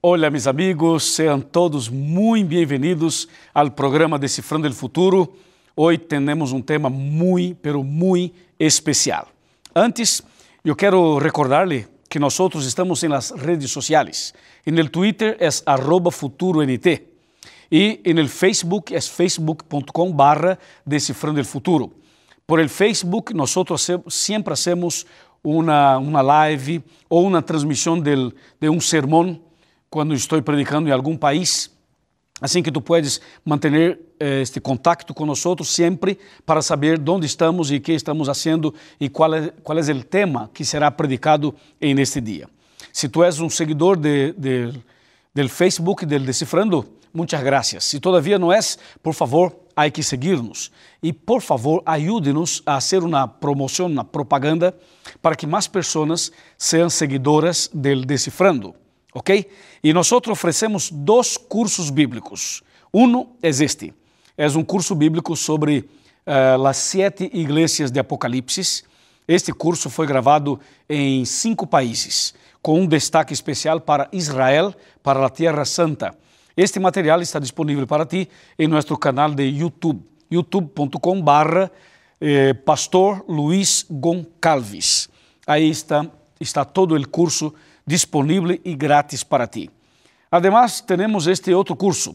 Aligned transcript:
Hola 0.00 0.30
mis 0.30 0.46
amigos, 0.46 1.02
sean 1.02 1.42
todos 1.42 1.90
muy 1.90 2.44
bienvenidos 2.44 3.28
al 3.52 3.74
programa 3.74 4.16
Descifrando 4.16 4.68
el 4.68 4.72
Futuro. 4.72 5.32
Hoy 5.74 5.98
tenemos 5.98 6.52
un 6.52 6.62
tema 6.62 6.88
muy, 6.88 7.52
pero 7.52 7.82
especial. 8.56 9.24
Antes, 9.74 10.22
yo 10.62 10.76
quiero 10.76 11.18
recordarle 11.18 11.88
que 12.08 12.20
nosotros 12.20 12.64
estamos 12.64 13.02
en 13.02 13.10
las 13.10 13.32
redes 13.32 13.72
sociales. 13.72 14.36
En 14.64 14.78
el 14.78 14.88
Twitter 14.92 15.36
arroba 15.66 16.12
futuront 16.12 16.70
y 17.68 18.00
en 18.08 18.18
el 18.18 18.28
Facebook 18.28 18.84
es 18.90 19.10
facebook.com 19.10 20.16
barra 20.16 20.56
Descifrando 20.84 21.40
el 21.40 21.46
Futuro. 21.46 21.90
Por 22.46 22.60
el 22.60 22.68
Facebook 22.68 23.34
nosotros 23.34 23.84
siempre 24.06 24.54
hacemos 24.54 25.08
una, 25.42 25.98
una 25.98 26.22
live 26.22 26.82
o 27.08 27.20
una 27.22 27.44
transmisión 27.44 28.00
del, 28.00 28.32
de 28.60 28.68
un 28.68 28.80
sermón 28.80 29.47
quando 29.90 30.14
estou 30.14 30.40
predicando 30.42 30.88
em 30.88 30.92
algum 30.92 31.16
país. 31.16 31.70
Assim 32.40 32.62
que 32.62 32.70
tu 32.70 32.80
puedes 32.80 33.20
manter 33.44 33.98
eh, 34.20 34.40
este 34.42 34.60
contacto 34.60 35.12
com 35.12 35.26
nós 35.26 35.42
sempre 35.64 36.18
para 36.46 36.62
saber 36.62 37.00
onde 37.08 37.26
estamos 37.26 37.70
e 37.70 37.76
o 37.76 37.80
que 37.80 37.92
estamos 37.92 38.28
fazendo 38.28 38.72
e 39.00 39.08
qual 39.08 39.34
é, 39.34 39.48
qual 39.62 39.76
é 39.76 39.82
o 39.82 40.04
tema 40.04 40.48
que 40.54 40.64
será 40.64 40.88
predicado 40.90 41.52
em 41.80 41.98
este 42.00 42.20
dia. 42.20 42.48
Se 42.92 43.08
tu 43.08 43.24
és 43.24 43.40
um 43.40 43.50
seguidor 43.50 43.96
de, 43.96 44.32
de, 44.32 44.72
del 45.34 45.48
Facebook 45.48 46.06
del 46.06 46.24
Decifrando, 46.24 46.86
muitas 47.12 47.42
graças. 47.42 47.84
Se 47.84 47.98
todavia 47.98 48.38
não 48.38 48.52
és, 48.52 48.78
por 49.02 49.14
favor, 49.14 49.54
há 49.74 49.90
que 49.90 50.02
seguir-nos. 50.02 50.70
E, 51.02 51.12
por 51.12 51.40
favor, 51.40 51.82
ajude-nos 51.84 52.62
a 52.64 52.80
fazer 52.80 53.02
uma 53.02 53.26
promoção, 53.26 53.86
uma 53.86 54.04
propaganda, 54.04 54.76
para 55.20 55.36
que 55.36 55.46
mais 55.46 55.66
pessoas 55.66 56.32
sejam 56.56 56.90
seguidoras 56.90 57.68
del 57.74 58.04
Decifrando. 58.04 58.74
¿Ok? 59.18 59.30
Y 59.82 59.92
nosotros 59.92 60.38
ofrecemos 60.38 60.90
dos 60.92 61.36
cursos 61.36 61.92
bíblicos. 61.92 62.62
Uno 62.92 63.36
es 63.42 63.60
este, 63.60 63.92
es 64.36 64.54
un 64.54 64.64
curso 64.64 64.94
bíblico 64.94 65.34
sobre 65.34 65.78
uh, 65.78 66.56
las 66.56 66.76
siete 66.76 67.28
iglesias 67.32 67.92
de 67.92 68.00
Apocalipsis. 68.00 68.84
Este 69.26 69.52
curso 69.52 69.90
foi 69.90 70.06
gravado 70.06 70.58
em 70.88 71.24
cinco 71.24 71.66
países, 71.66 72.34
com 72.62 72.80
um 72.80 72.86
destaque 72.86 73.34
especial 73.34 73.80
para 73.80 74.08
Israel, 74.12 74.74
para 75.02 75.26
a 75.26 75.28
Terra 75.28 75.64
Santa. 75.64 76.16
Este 76.56 76.80
material 76.80 77.20
está 77.20 77.38
disponível 77.38 77.86
para 77.86 78.06
ti 78.06 78.28
em 78.58 78.66
nosso 78.66 78.96
canal 78.96 79.34
de 79.34 79.44
YouTube, 79.44 80.02
youtube.com 80.30 81.20
barra 81.20 81.70
eh, 82.20 82.54
Pastor 82.54 83.24
Luiz 83.28 83.84
Goncalves. 83.90 85.08
Aí 85.46 85.68
está, 85.68 86.10
está 86.40 86.64
todo 86.64 86.96
o 86.96 87.08
curso 87.08 87.54
disponible 87.88 88.60
y 88.62 88.76
gratis 88.76 89.24
para 89.24 89.46
ti. 89.46 89.70
Además, 90.30 90.84
tenemos 90.86 91.26
este 91.26 91.54
otro 91.54 91.74
curso 91.74 92.14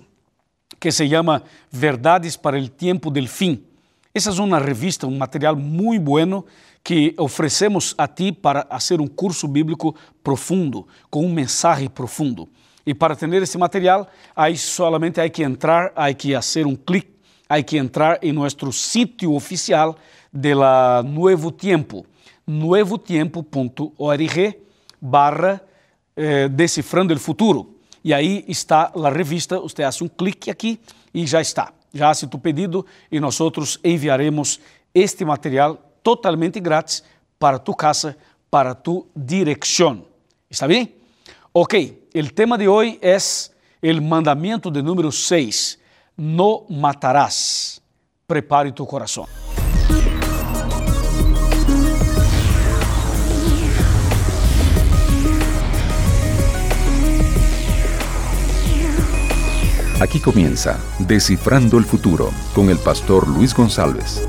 que 0.79 0.91
se 0.91 1.09
llama 1.09 1.41
Verdades 1.71 2.37
para 2.37 2.59
el 2.59 2.69
Tiempo 2.71 3.09
del 3.09 3.27
Fin. 3.27 3.65
Esa 4.13 4.29
es 4.29 4.37
una 4.37 4.59
revista, 4.59 5.07
un 5.07 5.17
material 5.17 5.55
muy 5.55 5.97
bueno 5.97 6.45
que 6.83 7.15
ofrecemos 7.17 7.95
a 7.97 8.07
ti 8.07 8.31
para 8.31 8.61
hacer 8.61 9.01
un 9.01 9.07
curso 9.07 9.47
bíblico 9.47 9.95
profundo, 10.21 10.85
con 11.09 11.25
un 11.25 11.33
mensaje 11.33 11.89
profundo. 11.89 12.47
Y 12.85 12.93
para 12.93 13.15
tener 13.15 13.41
ese 13.41 13.57
material, 13.57 14.07
ahí 14.35 14.55
solamente 14.55 15.21
hay 15.21 15.31
que 15.31 15.41
entrar, 15.41 15.91
hay 15.95 16.13
que 16.13 16.35
hacer 16.35 16.67
un 16.67 16.75
clic, 16.75 17.07
hay 17.47 17.63
que 17.63 17.79
entrar 17.79 18.19
en 18.21 18.35
nuestro 18.35 18.71
sitio 18.71 19.31
oficial 19.31 19.95
de 20.31 20.53
la 20.53 21.01
Nuevo 21.03 21.51
Tiempo, 21.51 22.05
nuevotiempo.org 22.45 24.63
barra 25.03 25.61
eh, 26.15 26.47
Decifrando 26.47 27.13
o 27.13 27.19
Futuro. 27.19 27.77
E 28.03 28.13
aí 28.13 28.45
está 28.47 28.91
a 28.95 29.09
revista, 29.09 29.59
você 29.59 29.83
faz 29.83 30.01
um 30.01 30.07
clique 30.07 30.49
aqui 30.49 30.79
e 31.13 31.27
já 31.27 31.41
está. 31.41 31.73
Já 31.93 32.09
hace 32.09 32.25
tu 32.27 32.39
pedido 32.39 32.85
e 33.11 33.19
nós 33.19 33.39
outros 33.41 33.79
enviaremos 33.83 34.59
este 34.93 35.25
material 35.25 35.75
totalmente 36.01 36.59
grátis 36.59 37.03
para 37.37 37.59
tu 37.59 37.73
casa, 37.73 38.17
para 38.49 38.73
tu 38.73 39.07
direção. 39.15 40.05
¿Está 40.49 40.67
bem? 40.67 40.95
Ok, 41.53 42.07
o 42.15 42.31
tema 42.31 42.57
de 42.57 42.67
hoje 42.67 42.99
é 43.01 43.17
o 43.91 44.01
mandamento 44.01 44.71
de 44.71 44.81
número 44.81 45.11
6, 45.11 45.77
no 46.17 46.65
matarás. 46.69 47.81
Prepare 48.27 48.71
tu 48.71 48.85
coração. 48.85 49.42
Aquí 60.01 60.19
comienza 60.19 60.79
Descifrando 60.99 61.77
el 61.77 61.85
Futuro 61.85 62.31
con 62.55 62.69
el 62.69 62.77
pastor 62.77 63.27
Luis 63.27 63.53
González. 63.53 64.27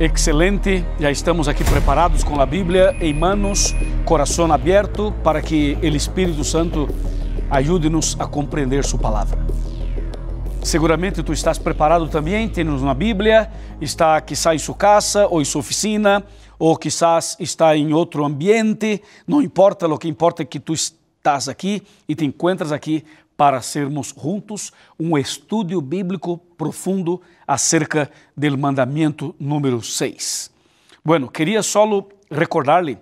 Excelente, 0.00 0.84
já 0.98 1.08
estamos 1.10 1.46
aqui 1.46 1.62
preparados 1.62 2.24
com 2.24 2.40
a 2.40 2.44
Bíblia 2.44 2.96
em 3.00 3.14
manos, 3.14 3.74
coração 4.04 4.52
aberto, 4.52 5.14
para 5.22 5.40
que 5.40 5.78
o 5.80 5.86
Espírito 5.86 6.42
Santo 6.42 6.88
ajude-nos 7.48 8.16
a 8.18 8.26
compreender 8.26 8.84
Sua 8.84 8.98
palavra. 8.98 9.38
Seguramente 10.62 11.22
tu 11.22 11.32
estás 11.32 11.56
preparado 11.56 12.08
também, 12.08 12.48
tens 12.48 12.82
uma 12.82 12.94
Bíblia, 12.94 13.48
está 13.80 14.20
quizá 14.20 14.52
em 14.52 14.58
sua 14.58 14.74
casa 14.74 15.28
ou 15.28 15.40
em 15.40 15.44
sua 15.44 15.60
oficina, 15.60 16.24
ou 16.58 16.76
quizás 16.76 17.36
está 17.38 17.76
em 17.76 17.92
outro 17.92 18.24
ambiente, 18.24 19.00
não 19.28 19.40
importa, 19.40 19.86
o 19.86 19.96
que 19.96 20.08
importa 20.08 20.42
é 20.42 20.44
que 20.44 20.58
tu 20.58 20.74
estás 21.24 21.48
aqui 21.48 21.82
e 22.08 22.14
te 22.14 22.24
encontras 22.24 22.72
aqui 22.72 23.04
para 23.36 23.60
sermos 23.60 24.14
juntos 24.16 24.72
um 24.98 25.18
estudo 25.18 25.80
bíblico 25.80 26.38
profundo 26.56 27.20
acerca 27.46 28.10
do 28.36 28.58
mandamento 28.58 29.34
número 29.38 29.82
6. 29.82 30.50
Bueno, 31.04 31.28
queria 31.28 31.62
só 31.62 31.84
recordar-lhe 32.30 32.98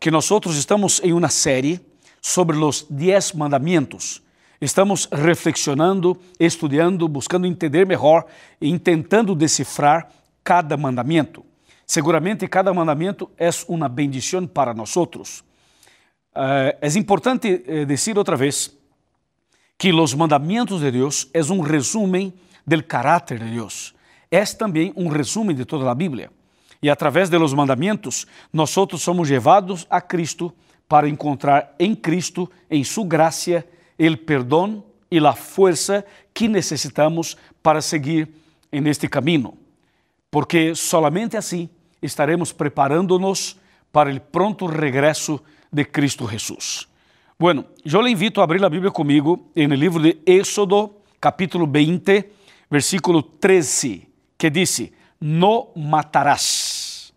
que 0.00 0.10
nós 0.10 0.28
estamos 0.56 1.00
em 1.04 1.12
uma 1.12 1.28
série 1.28 1.80
sobre 2.20 2.56
os 2.56 2.86
10 2.88 3.32
mandamentos. 3.32 4.22
Estamos 4.60 5.06
reflexionando, 5.12 6.18
estudando, 6.40 7.06
buscando 7.06 7.46
entender 7.46 7.86
melhor 7.86 8.24
e 8.60 8.78
tentando 8.78 9.34
decifrar 9.34 10.08
cada 10.42 10.76
mandamento. 10.76 11.44
Seguramente 11.86 12.48
cada 12.48 12.72
mandamento 12.72 13.30
é 13.36 13.50
uma 13.68 13.88
bendição 13.88 14.46
para 14.46 14.72
nós. 14.72 14.96
Uh, 14.96 15.44
é 16.80 16.98
importante 16.98 17.62
uh, 17.68 17.86
dizer 17.86 18.16
outra 18.16 18.36
vez 18.36 18.74
que 19.78 19.92
os 19.92 20.14
mandamentos 20.14 20.80
de 20.80 20.90
Deus 20.90 21.28
é 21.32 21.42
um 21.52 21.60
resumen 21.60 22.32
del 22.66 22.82
caráter 22.82 23.38
de 23.38 23.50
Deus. 23.50 23.94
É 24.30 24.44
também 24.44 24.92
um 24.96 25.08
resumen 25.08 25.54
de 25.54 25.64
toda 25.64 25.90
a 25.90 25.94
Bíblia. 25.94 26.30
E 26.82 26.90
através 26.90 27.30
de 27.30 27.38
los 27.38 27.54
mandamentos, 27.54 28.26
nós 28.52 28.70
somos 28.70 29.30
levados 29.30 29.86
a 29.88 30.00
Cristo 30.00 30.52
para 30.88 31.08
encontrar 31.08 31.74
em 31.78 31.94
Cristo, 31.94 32.50
em 32.70 32.84
sua 32.84 33.06
graça, 33.06 33.64
o 33.98 34.16
perdão 34.18 34.84
e 35.10 35.18
a 35.18 35.32
força 35.32 36.04
que 36.32 36.48
necessitamos 36.48 37.36
para 37.62 37.80
seguir 37.80 38.28
en 38.70 38.86
este 38.86 39.08
caminho. 39.08 39.56
Porque 40.30 40.74
solamente 40.74 41.36
assim 41.36 41.68
estaremos 42.02 42.52
preparando-nos 42.52 43.56
para 43.92 44.12
o 44.12 44.20
pronto 44.20 44.66
regresso 44.66 45.40
de 45.70 45.84
Cristo 45.84 46.28
Jesus. 46.28 46.88
Bueno, 47.38 47.66
yo 47.82 48.00
le 48.00 48.10
invito 48.10 48.40
a 48.40 48.44
abrir 48.44 48.60
la 48.60 48.68
Biblia 48.68 48.92
conmigo 48.92 49.50
en 49.54 49.72
el 49.72 49.80
libro 49.80 50.00
de 50.00 50.22
Éxodo, 50.24 51.02
capítulo 51.18 51.66
20, 51.66 52.32
versículo 52.70 53.24
13, 53.24 54.08
que 54.36 54.50
dice, 54.50 54.92
no 55.18 55.70
matarás. 55.74 57.12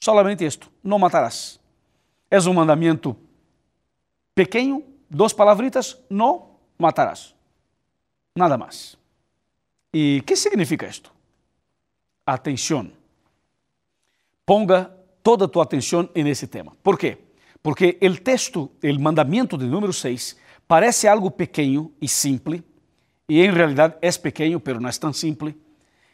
Solamente 0.00 0.44
esto, 0.44 0.66
no 0.82 0.98
matarás. 0.98 1.60
Es 2.28 2.46
un 2.46 2.56
mandamiento 2.56 3.16
pequeño, 4.34 4.82
dos 5.08 5.32
palabritas, 5.32 5.98
no 6.08 6.58
matarás. 6.76 7.34
Nada 8.34 8.58
más. 8.58 8.98
¿Y 9.92 10.20
qué 10.22 10.36
significa 10.36 10.86
esto? 10.86 11.10
Atención. 12.24 12.92
Ponga 14.44 14.94
toda 15.22 15.48
tu 15.48 15.62
atención 15.62 16.10
en 16.12 16.26
ese 16.26 16.46
tema. 16.46 16.72
¿Por 16.82 16.98
qué? 16.98 17.25
Porque 17.66 17.98
o 18.00 18.16
texto, 18.16 18.70
o 18.80 19.00
mandamento 19.00 19.58
de 19.58 19.64
número 19.64 19.92
6, 19.92 20.36
parece 20.68 21.08
algo 21.08 21.32
pequeno 21.32 21.90
e 22.00 22.06
simples, 22.06 22.62
e 23.28 23.40
em 23.40 23.50
realidade 23.50 23.96
é 24.00 24.12
pequeno, 24.12 24.62
mas 24.64 24.80
não 24.80 24.88
é 24.88 24.92
tão 24.92 25.12
simples. 25.12 25.52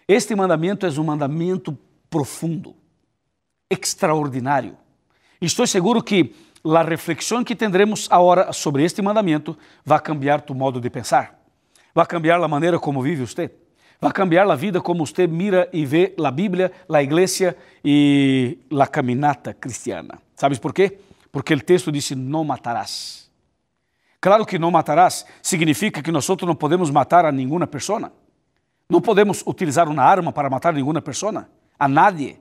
Este 0.09 0.35
mandamento 0.35 0.87
é 0.87 0.89
um 0.89 1.05
mandamento 1.05 1.77
profundo, 2.09 2.75
extraordinário. 3.69 4.79
Estou 5.43 5.67
seguro 5.67 6.03
que 6.03 6.35
a 6.65 6.83
reflexão 6.83 7.45
que 7.45 7.55
tendremos 7.55 8.09
agora 8.11 8.51
sobre 8.55 8.83
este 8.83 9.03
mandamento 9.03 9.55
vai 9.85 10.01
cambiar 10.01 10.41
tu 10.41 10.55
modo 10.55 10.81
de 10.81 10.89
pensar, 10.89 11.39
vai 11.95 12.07
cambiar 12.07 12.43
a 12.43 12.49
maneira 12.49 12.79
como 12.79 13.03
vive 13.03 13.27
você, 13.27 13.51
vai 14.01 14.11
cambiar 14.11 14.51
a 14.51 14.55
vida 14.55 14.81
como 14.81 15.07
você 15.07 15.27
mira 15.27 15.69
e 15.71 15.85
vê 15.85 16.15
a 16.19 16.31
Bíblia, 16.31 16.73
a 16.89 17.03
igreja 17.03 17.55
e 17.85 18.57
a 18.81 18.87
caminata 18.87 19.53
cristiana. 19.53 20.19
¿Sabes 20.35 20.59
por 20.59 20.73
quê? 20.73 20.99
Porque 21.33 21.55
o 21.55 21.61
texto 21.61 21.91
disse: 21.91 22.15
Não 22.15 22.45
matarás. 22.45 23.31
Claro 24.21 24.47
que 24.47 24.59
não 24.59 24.71
matarás 24.71 25.27
significa 25.43 26.01
que 26.01 26.13
nós 26.13 26.29
não 26.29 26.55
podemos 26.55 26.91
matar 26.91 27.25
a 27.25 27.33
nenhuma 27.33 27.67
pessoa. 27.67 28.13
Não 28.89 29.01
podemos 29.01 29.43
utilizar 29.47 29.89
uma 29.89 30.05
arma 30.05 30.31
para 30.31 30.51
matar 30.51 30.75
nenhuma 30.75 31.01
pessoa, 31.01 31.49
a 31.79 31.89
nadie. 31.89 32.39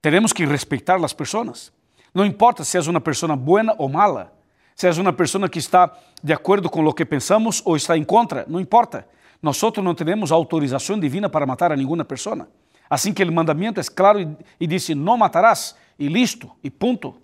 Teremos 0.00 0.32
que 0.32 0.44
respeitar 0.44 1.02
as 1.02 1.12
pessoas. 1.12 1.72
Não 2.14 2.24
importa 2.24 2.62
se 2.62 2.76
és 2.76 2.86
uma 2.86 3.00
pessoa 3.00 3.34
boa 3.34 3.74
ou 3.78 3.88
mala, 3.88 4.32
se 4.74 4.86
és 4.86 4.98
uma 4.98 5.12
pessoa 5.12 5.48
que 5.48 5.58
está 5.58 5.90
de 6.22 6.32
acordo 6.32 6.70
com 6.70 6.84
o 6.84 6.92
que 6.92 7.04
pensamos 7.04 7.60
ou 7.64 7.76
está 7.76 7.96
em 7.96 8.04
contra, 8.04 8.44
não 8.46 8.60
importa. 8.60 9.08
Nós 9.42 9.60
não 9.82 9.94
temos 9.94 10.30
autorização 10.30 10.98
divina 10.98 11.28
para 11.28 11.46
matar 11.46 11.72
a 11.72 11.76
nenhuma 11.76 12.04
pessoa. 12.04 12.48
Assim 12.88 13.12
que 13.12 13.22
o 13.24 13.32
mandamento 13.32 13.80
é 13.80 13.82
claro 13.82 14.20
e, 14.20 14.36
e 14.60 14.66
diz: 14.66 14.88
não 14.90 15.16
matarás, 15.16 15.74
e 15.98 16.08
listo, 16.08 16.50
e 16.62 16.70
ponto. 16.70 17.16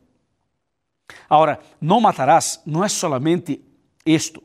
Agora, 1.29 1.61
não 1.81 2.01
matarás 2.01 2.61
não 2.67 2.85
é 2.85 2.89
solamente 2.89 3.61
isto. 4.05 4.43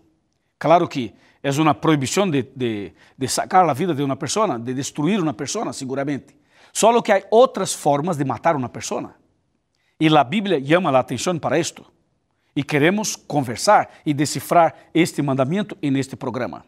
Claro 0.60 0.88
que 0.88 1.14
é 1.44 1.52
uma 1.52 1.74
proibição 1.74 2.30
de, 2.30 2.44
de, 2.56 2.94
de 3.18 3.28
sacar 3.28 3.68
a 3.70 3.74
vida 3.74 3.94
de 3.94 4.04
uma 4.04 4.16
pessoa, 4.16 4.60
de 4.60 4.74
destruir 4.74 5.20
uma 5.20 5.34
pessoa, 5.34 5.72
seguramente. 5.72 6.36
Só 6.74 7.02
que 7.02 7.12
há 7.12 7.24
outras 7.32 7.74
formas 7.74 8.18
de 8.18 8.26
matar 8.26 8.56
uma 8.56 8.70
pessoa. 8.70 9.16
E 10.00 10.08
a 10.08 10.24
Bíblia 10.24 10.64
chama 10.64 10.92
a 10.92 11.00
atenção 11.00 11.40
para 11.40 11.58
isto. 11.58 11.86
E 12.56 12.64
queremos 12.64 13.16
conversar 13.16 13.90
e 14.06 14.14
decifrar 14.14 14.76
este 14.94 15.22
mandamento 15.22 15.78
neste 15.82 16.16
programa. 16.16 16.66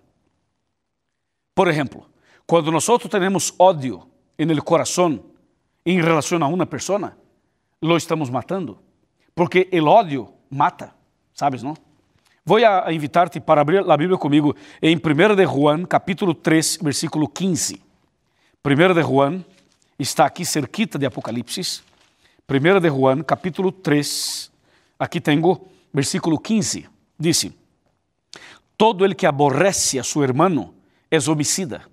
Por 1.54 1.68
exemplo, 1.68 2.06
quando 2.46 2.72
nós 2.72 2.86
temos 3.10 3.54
ódio 3.60 4.08
no 4.38 4.64
coração 4.64 5.20
em 5.86 6.02
relação 6.02 6.42
a 6.44 6.48
uma 6.48 6.66
pessoa, 6.66 7.18
lo 7.82 7.98
estamos 7.98 8.30
matando. 8.30 8.80
Porque 9.36 9.70
o 9.72 9.86
ódio 9.86 10.34
mata, 10.50 10.94
sabes, 11.34 11.64
não? 11.64 11.76
Vou 12.46 12.58
a 12.58 12.92
invitar-te 12.92 13.40
para 13.40 13.62
abrir 13.62 13.88
a 13.88 13.98
Bíblia 13.98 14.18
comigo 14.18 14.56
em 14.82 14.96
1 14.96 15.36
de 15.36 15.46
Juan, 15.46 15.86
capítulo 15.86 16.34
3, 16.34 16.80
versículo 16.82 17.28
15. 17.28 17.80
1 18.66 18.94
de 18.94 19.04
Juan 19.04 19.46
está 19.98 20.26
aqui 20.26 20.44
cerquita 20.44 20.98
de 20.98 21.06
Apocalipse. 21.06 21.82
1 22.50 22.80
de 22.80 22.90
Juan, 22.90 23.22
capítulo 23.24 23.72
3, 23.72 24.52
aqui 24.98 25.22
tenho 25.22 25.62
versículo 25.94 26.40
15. 26.40 26.90
Dice: 27.18 27.54
Todo 28.76 29.06
el 29.06 29.16
que 29.16 29.28
aborrece 29.28 30.00
a 30.00 30.04
su 30.04 30.24
hermano 30.24 30.74
es 31.12 31.28
homicida. 31.28 31.88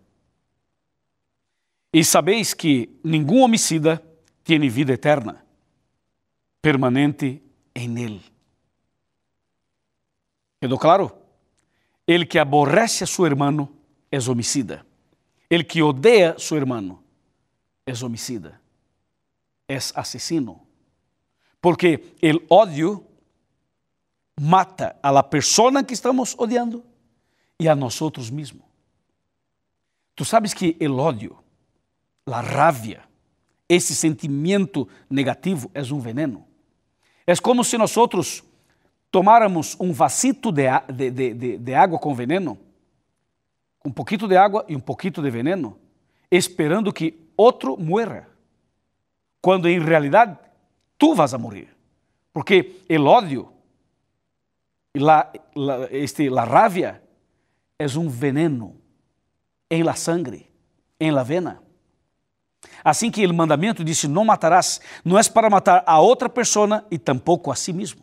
E 1.93 2.03
sabeis 2.05 2.53
que 2.53 2.91
nenhum 3.03 3.43
homicida 3.43 4.03
tem 4.45 4.69
vida 4.69 4.93
eterna 4.93 5.46
permanente 6.67 7.41
em 7.77 7.97
Ele. 7.97 8.21
¿Quedou 10.61 10.81
claro? 10.81 11.17
El 12.05 12.27
que 12.27 12.41
aborrece 12.41 13.05
a 13.05 13.07
su 13.07 13.25
hermano 13.25 13.71
é 14.11 14.19
homicida. 14.19 14.85
El 15.49 15.65
que 15.65 15.81
odeia 15.81 16.37
su 16.41 16.57
hermano 16.57 17.05
é 17.87 17.93
homicida. 18.05 18.61
É 19.69 19.77
assassino. 19.77 20.67
Porque 21.61 22.17
o 22.21 22.53
ódio 22.53 23.07
mata 24.37 24.99
a 25.01 25.13
la 25.13 25.23
persona 25.23 25.85
que 25.85 25.95
estamos 25.95 26.35
odiando 26.37 26.85
e 27.61 27.69
a 27.69 27.77
nós 27.77 28.01
mesmos. 28.33 28.67
Tu 30.17 30.25
sabes 30.25 30.53
que 30.53 30.77
o 30.81 30.97
ódio, 30.97 31.39
a 32.27 32.41
rabia, 32.41 33.05
esse 33.69 33.95
sentimento 33.95 34.89
negativo 35.09 35.71
é 35.73 35.81
um 35.83 36.01
veneno. 36.01 36.56
É 37.27 37.35
como 37.37 37.65
se 37.65 37.77
nós 37.77 37.91
tomáramos 39.11 39.77
um 39.81 39.93
vasito 39.93 40.53
de, 40.53 40.65
de, 40.93 41.11
de, 41.11 41.59
de, 41.59 41.75
veneno, 42.15 42.59
um 43.85 43.91
pouquinho 43.91 44.29
de 44.29 44.37
água 44.37 44.65
e 44.69 44.77
um 44.77 44.81
pouquinho 44.81 45.15
de 45.15 45.31
veneno, 45.31 45.79
esperando 46.31 46.93
que 46.93 47.19
outro 47.37 47.77
muera, 47.77 48.29
quando 49.41 49.69
em 49.69 49.81
realidade 49.81 50.39
tu 50.99 51.15
vas 51.15 51.35
a 51.35 51.39
morrer. 51.39 51.69
Porque 52.33 52.83
o 52.89 53.07
ódio 53.07 53.53
la, 54.95 55.33
la, 55.55 55.89
este, 55.91 56.29
la 56.29 56.45
rabia 56.45 57.03
um 57.97 58.09
veneno 58.09 58.77
em 59.71 59.83
la 59.83 59.95
sangre, 59.95 60.51
em 60.99 61.11
la 61.11 61.23
vena. 61.23 61.63
Assim 62.87 63.11
que 63.11 63.27
o 63.27 63.35
mandamento 63.35 63.83
disse: 63.83 64.07
Não 64.07 64.25
matarás, 64.25 64.81
não 65.05 65.19
é 65.19 65.23
para 65.25 65.51
matar 65.51 65.83
a 65.85 65.99
outra 65.99 66.29
pessoa 66.29 66.87
e 66.89 66.97
tampouco 66.97 67.51
a 67.51 67.57
si 67.57 67.73
mesmo. 67.73 68.01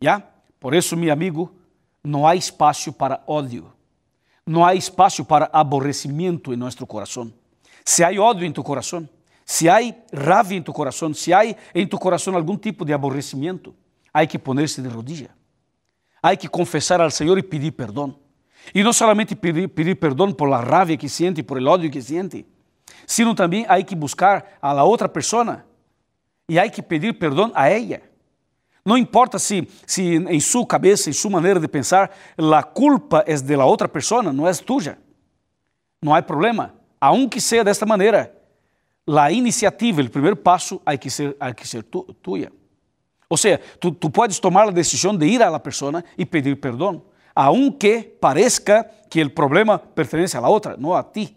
Já? 0.00 0.22
Por 0.60 0.72
isso, 0.72 0.96
meu 0.96 1.12
amigo, 1.12 1.52
não 2.04 2.28
há 2.28 2.36
espaço 2.36 2.92
para 2.92 3.24
ódio. 3.26 3.72
Não 4.46 4.64
há 4.64 4.76
espaço 4.76 5.24
para 5.24 5.50
aborrecimento 5.52 6.52
em 6.52 6.56
nosso 6.56 6.86
coração. 6.86 7.32
Se 7.84 8.04
há 8.04 8.10
ódio 8.22 8.46
em 8.46 8.52
tu 8.52 8.62
coração, 8.62 9.08
se 9.44 9.68
há 9.68 9.78
rabia 10.14 10.58
em 10.58 10.62
tu 10.62 10.72
coração, 10.72 11.12
se 11.12 11.32
há 11.34 11.44
em 11.74 11.86
tu 11.88 11.98
coração 11.98 12.36
algum 12.36 12.56
tipo 12.56 12.84
de 12.84 12.92
aborrecimento, 12.92 13.74
há 14.12 14.24
que 14.26 14.38
poner-se 14.38 14.80
de 14.80 14.86
rodilha. 14.86 15.30
Há 16.22 16.36
que 16.36 16.46
confessar 16.46 17.00
ao 17.00 17.10
Senhor 17.10 17.36
e 17.36 17.42
pedir 17.42 17.72
perdão. 17.72 18.14
E 18.72 18.84
não 18.84 18.92
somente 18.92 19.34
pedir, 19.34 19.68
pedir 19.70 19.96
perdão 19.96 20.32
por 20.32 20.48
la 20.48 20.60
rabia 20.60 20.96
que 20.96 21.08
sente, 21.08 21.42
por 21.42 21.58
el 21.58 21.66
ódio 21.66 21.90
que 21.90 22.00
sente, 22.00 22.46
sino 23.06 23.34
também 23.34 23.64
há 23.68 23.82
que 23.82 23.94
buscar 23.94 24.58
a 24.60 24.72
la 24.72 24.84
outra 24.84 25.08
pessoa 25.08 25.64
e 26.48 26.58
há 26.58 26.68
que 26.68 26.82
pedir 26.82 27.14
perdão 27.14 27.50
a 27.54 27.68
ela. 27.68 28.00
Não 28.84 28.98
importa 28.98 29.38
se, 29.38 29.66
se 29.86 30.02
em 30.02 30.40
sua 30.40 30.66
cabeça, 30.66 31.08
em 31.08 31.12
sua 31.12 31.30
maneira 31.30 31.58
de 31.58 31.66
pensar, 31.66 32.14
a 32.36 32.62
culpa 32.62 33.24
é 33.26 33.34
de 33.34 33.56
la 33.56 33.64
outra 33.64 33.88
pessoa, 33.88 34.22
não 34.22 34.46
é 34.46 34.52
tuya. 34.52 34.98
Não 36.02 36.14
há 36.14 36.20
problema. 36.20 36.74
Aunque 37.00 37.40
seja 37.40 37.64
desta 37.64 37.86
maneira, 37.86 38.34
a 39.06 39.32
iniciativa, 39.32 40.02
o 40.02 40.10
primeiro 40.10 40.36
passo, 40.36 40.82
há 40.84 40.96
que 40.98 41.08
ser, 41.08 41.34
há 41.40 41.54
que 41.54 41.66
ser 41.66 41.82
tu, 41.82 42.02
tuya. 42.22 42.52
Ou 43.28 43.38
seja, 43.38 43.58
tu, 43.80 43.90
tu 43.90 44.10
podes 44.10 44.38
tomar 44.38 44.68
a 44.68 44.70
decisão 44.70 45.16
de 45.16 45.26
ir 45.26 45.42
à 45.42 45.58
pessoa 45.58 46.04
e 46.16 46.26
pedir 46.26 46.56
perdão, 46.56 47.02
aunque 47.34 48.02
parezca 48.20 48.84
que 49.08 49.22
o 49.22 49.30
problema 49.30 49.78
pertence 49.78 50.36
a 50.36 50.40
la 50.40 50.48
outra, 50.50 50.76
não 50.76 50.94
a 50.94 51.02
ti 51.02 51.34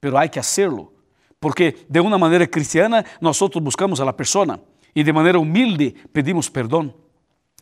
pero 0.00 0.18
hay 0.18 0.28
que 0.28 0.40
hacerlo, 0.40 0.92
porque 1.40 1.86
de 1.88 2.00
una 2.00 2.18
manera 2.18 2.46
cristiana 2.46 3.04
nosotros 3.20 3.62
buscamos 3.62 4.00
a 4.00 4.04
la 4.04 4.16
persona 4.16 4.60
y 4.94 5.02
de 5.02 5.12
manera 5.12 5.38
humilde 5.38 5.94
pedimos 6.12 6.50
perdón. 6.50 6.94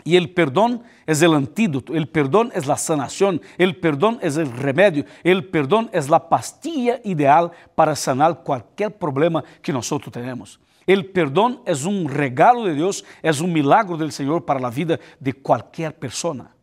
Y 0.05 0.17
el 0.17 0.31
perdón 0.31 0.83
es 1.05 1.21
el 1.23 1.35
antídoto, 1.35 1.94
el 1.94 2.09
perdón 2.09 2.53
es 2.55 2.67
la 2.67 2.76
sanación, 2.76 3.40
el 3.59 3.76
perdón 3.76 4.19
es 4.23 4.37
el 4.37 4.52
remedio, 4.52 5.05
el 5.25 5.49
perdón 5.49 5.90
es 5.93 6.09
la 6.09 6.28
pastilla 6.28 7.00
ideal 7.02 7.50
para 7.75 7.97
sanar 7.97 8.45
cualquier 8.45 8.97
problema 8.97 9.43
que 9.62 9.73
nosotros 9.73 10.12
tenemos. 10.12 10.61
El 10.87 11.07
perdón 11.07 11.61
es 11.66 11.85
un 11.85 12.09
regalo 12.09 12.64
de 12.64 12.75
Dios, 12.75 13.05
es 13.21 13.40
un 13.40 13.52
milagro 13.52 13.97
del 13.97 14.12
Señor 14.12 14.45
para 14.45 14.61
la 14.61 14.71
vida 14.71 15.00
de 15.19 15.33
cualquier 15.33 15.99
persona. 15.99 16.55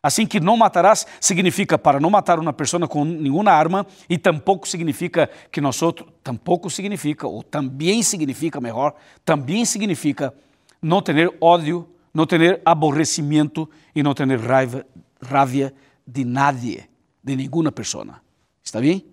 Assim 0.00 0.26
que 0.26 0.38
não 0.38 0.56
matarás 0.56 1.06
significa 1.20 1.76
para 1.76 1.98
não 1.98 2.08
matar 2.08 2.38
uma 2.38 2.52
pessoa 2.52 2.86
com 2.86 3.04
nenhuma 3.04 3.50
arma 3.50 3.84
e 4.08 4.16
tampouco 4.16 4.68
significa 4.68 5.28
que 5.50 5.60
nós 5.60 5.82
outros, 5.82 6.08
tampouco 6.22 6.70
significa, 6.70 7.26
ou 7.26 7.42
também 7.42 8.02
significa, 8.02 8.60
melhor, 8.60 8.94
também 9.24 9.64
significa 9.64 10.32
não 10.80 11.02
ter 11.02 11.34
ódio, 11.40 11.88
não 12.14 12.26
ter 12.26 12.62
aborrecimento 12.64 13.68
e 13.92 14.02
não 14.02 14.14
ter 14.14 14.28
raiva, 14.38 14.86
raiva 15.20 15.72
de 16.06 16.24
nadie, 16.24 16.84
de 17.22 17.34
nenhuma 17.34 17.72
pessoa. 17.72 18.20
Está 18.62 18.80
bem? 18.80 19.04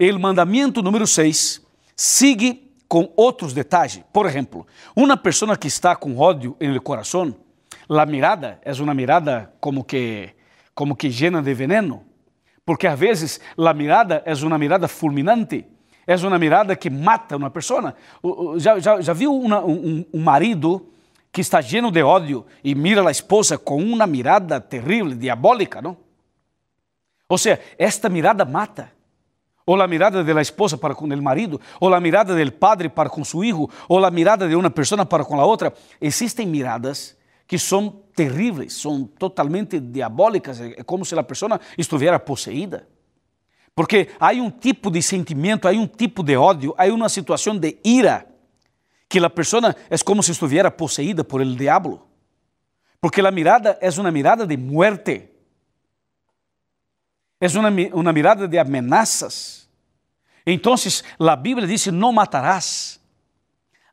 O 0.00 0.18
mandamento 0.18 0.82
número 0.82 1.06
6 1.06 1.62
sigue 1.94 2.72
com 2.88 3.12
outros 3.16 3.52
detalhes. 3.52 4.00
Por 4.12 4.26
exemplo, 4.26 4.66
uma 4.96 5.16
pessoa 5.16 5.56
que 5.56 5.68
está 5.68 5.94
com 5.94 6.18
ódio 6.18 6.56
no 6.60 6.80
coração 6.80 7.36
La 7.88 8.04
mirada 8.04 8.60
é 8.62 8.72
uma 8.74 8.92
mirada 8.92 9.54
como 9.60 9.84
que, 9.84 10.34
como 10.74 10.94
que 10.94 11.08
llena 11.08 11.40
de 11.40 11.54
veneno, 11.54 12.04
porque 12.64 12.86
às 12.86 12.98
vezes 12.98 13.40
la 13.56 13.72
mirada 13.72 14.22
é 14.26 14.34
uma 14.34 14.58
mirada 14.58 14.86
fulminante, 14.86 15.66
é 16.06 16.14
uma 16.16 16.38
mirada 16.38 16.76
que 16.76 16.90
mata 16.90 17.36
uma 17.36 17.50
pessoa. 17.50 17.94
Já, 18.58 18.78
já, 18.78 19.00
já 19.00 19.12
viu 19.14 19.34
uma, 19.34 19.64
um, 19.64 20.04
um 20.12 20.20
marido 20.20 20.90
que 21.32 21.40
está 21.40 21.60
lleno 21.60 21.90
de 21.90 22.02
ódio 22.02 22.44
e 22.62 22.74
mira 22.74 23.06
a 23.06 23.10
esposa 23.10 23.56
com 23.56 23.82
uma 23.82 24.06
mirada 24.06 24.60
terrível, 24.60 25.14
diabólica, 25.14 25.80
não? 25.80 25.96
Ou 27.28 27.38
seja, 27.38 27.60
esta 27.78 28.08
mirada 28.08 28.44
mata. 28.44 28.92
Ou 29.66 29.80
a 29.82 29.86
mirada 29.86 30.24
de 30.24 30.32
la 30.32 30.40
esposa 30.40 30.78
para 30.78 30.94
com 30.94 31.04
o 31.04 31.22
marido, 31.22 31.60
ou 31.78 31.92
a 31.92 32.00
mirada 32.00 32.34
del 32.34 32.52
padre 32.52 32.88
para 32.88 33.10
com 33.10 33.22
seu 33.22 33.40
filho, 33.40 33.68
ou 33.86 34.02
a 34.02 34.10
mirada 34.10 34.48
de 34.48 34.56
uma 34.56 34.70
pessoa 34.70 35.04
para 35.04 35.24
com 35.24 35.38
a 35.38 35.44
outra. 35.44 35.74
Existem 36.00 36.46
miradas 36.46 37.17
que 37.48 37.58
são 37.58 37.90
terríveis, 38.14 38.74
são 38.74 39.04
totalmente 39.04 39.80
diabólicas, 39.80 40.60
é 40.60 40.82
como 40.84 41.02
se 41.02 41.18
a 41.18 41.22
pessoa 41.22 41.58
estivesse 41.78 42.18
possuída. 42.18 42.86
Porque 43.74 44.10
há 44.20 44.32
um 44.32 44.50
tipo 44.50 44.90
de 44.90 45.00
sentimento, 45.00 45.66
há 45.66 45.70
um 45.70 45.86
tipo 45.86 46.22
de 46.22 46.36
ódio, 46.36 46.74
há 46.76 46.84
uma 46.92 47.08
situação 47.08 47.56
de 47.58 47.78
ira, 47.82 48.26
que 49.08 49.18
a 49.18 49.30
pessoa 49.30 49.74
é 49.88 49.96
como 50.04 50.22
se 50.22 50.32
estivesse 50.32 50.70
possuída 50.72 51.24
por 51.24 51.40
el 51.40 51.56
diablo. 51.56 52.06
Porque 53.00 53.22
a 53.22 53.30
mirada 53.30 53.78
é 53.80 53.88
uma 53.98 54.10
mirada 54.10 54.46
de 54.46 54.56
muerte. 54.56 55.30
É 57.40 57.46
uma, 57.58 57.70
uma 57.94 58.12
mirada 58.12 58.46
de 58.46 58.58
amenazas. 58.58 59.70
Então, 60.44 60.74
a 61.20 61.36
Bíblia 61.36 61.66
diz: 61.66 61.86
não 61.86 62.12
matarás. 62.12 62.97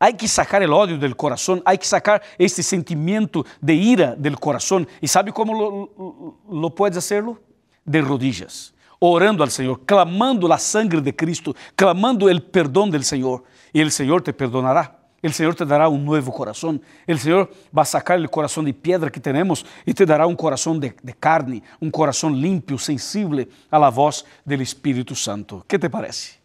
Há 0.05 0.13
que 0.13 0.27
sacar 0.27 0.61
o 0.61 0.71
ódio 0.71 0.99
do 0.99 1.15
coração, 1.15 1.63
há 1.65 1.75
que 1.75 1.87
sacar 1.87 2.21
este 2.37 2.61
sentimento 2.61 3.43
de 3.59 3.73
ira 3.73 4.15
do 4.15 4.37
coração. 4.37 4.85
E 5.01 5.07
sabe 5.07 5.31
como 5.31 5.51
lo, 5.51 6.37
lo 6.47 6.69
puedes 6.69 6.95
hacerlo? 6.95 7.39
De 7.83 8.01
rodillas, 8.01 8.71
orando 8.99 9.41
ao 9.41 9.49
Senhor, 9.49 9.79
clamando 9.83 10.53
a 10.53 10.59
sangre 10.59 11.01
de 11.01 11.11
Cristo, 11.11 11.55
clamando 11.75 12.27
o 12.27 12.41
perdão 12.41 12.87
do 12.87 13.01
Senhor, 13.01 13.43
e 13.73 13.81
o 13.81 13.89
Senhor 13.89 14.21
te 14.21 14.31
perdonará. 14.31 14.95
O 15.23 15.29
Senhor 15.31 15.55
te 15.55 15.65
dará 15.65 15.89
um 15.89 15.97
novo 15.97 16.31
coração. 16.31 16.79
O 17.07 17.17
Senhor 17.17 17.49
vai 17.73 17.85
sacar 17.85 18.19
o 18.19 18.29
coração 18.29 18.63
de 18.63 18.73
pedra 18.73 19.09
que 19.09 19.19
temos 19.19 19.65
e 19.87 19.91
te 19.91 20.05
dará 20.05 20.27
um 20.27 20.35
coração 20.35 20.77
de, 20.77 20.93
de 21.03 21.13
carne, 21.13 21.63
um 21.81 21.89
coração 21.89 22.29
limpo, 22.29 22.77
sensível 22.77 23.47
à 23.71 23.79
la 23.79 23.89
voz 23.89 24.23
do 24.45 24.53
Espírito 24.61 25.15
Santo. 25.15 25.65
Que 25.67 25.79
te 25.79 25.89
parece? 25.89 26.35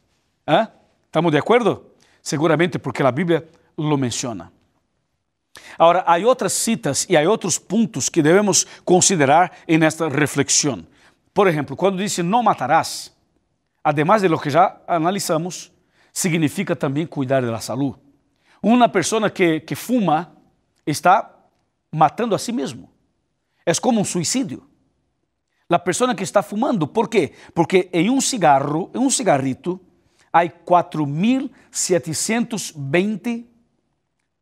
¿Ah? 0.46 0.70
¿Estamos 1.04 1.30
de 1.30 1.36
acordo? 1.36 1.89
Seguramente 2.22 2.78
porque 2.78 3.02
a 3.02 3.10
Bíblia 3.10 3.48
lo 3.76 3.96
menciona. 3.96 4.52
Agora, 5.78 6.04
há 6.06 6.16
outras 6.18 6.52
citas 6.52 7.06
e 7.08 7.16
há 7.16 7.28
outros 7.28 7.58
pontos 7.58 8.08
que 8.08 8.22
devemos 8.22 8.66
considerar 8.84 9.52
em 9.66 9.82
esta 9.84 10.08
reflexão. 10.08 10.86
Por 11.32 11.46
exemplo, 11.46 11.76
quando 11.76 11.98
diz 11.98 12.18
não 12.18 12.42
matarás, 12.42 13.12
además 13.82 14.22
de 14.22 14.28
lo 14.28 14.38
que 14.38 14.50
já 14.50 14.80
analisamos, 14.86 15.72
significa 16.12 16.76
também 16.76 17.06
cuidar 17.06 17.42
da 17.42 17.60
saúde. 17.60 17.98
Uma 18.62 18.88
pessoa 18.88 19.30
que, 19.30 19.60
que 19.60 19.74
fuma 19.74 20.36
está 20.86 21.34
matando 21.90 22.34
a 22.34 22.38
si 22.38 22.52
mesmo. 22.52 22.90
É 23.64 23.74
como 23.74 24.00
um 24.00 24.04
suicídio. 24.04 24.66
A 25.68 25.78
pessoa 25.78 26.14
que 26.14 26.24
está 26.24 26.42
fumando, 26.42 26.86
por 26.86 27.08
quê? 27.08 27.32
Porque 27.54 27.88
em 27.92 28.10
um 28.10 28.20
cigarro, 28.20 28.90
em 28.92 28.98
um 28.98 29.08
cigarrito, 29.08 29.80
há 30.32 30.46
4.720 30.46 33.44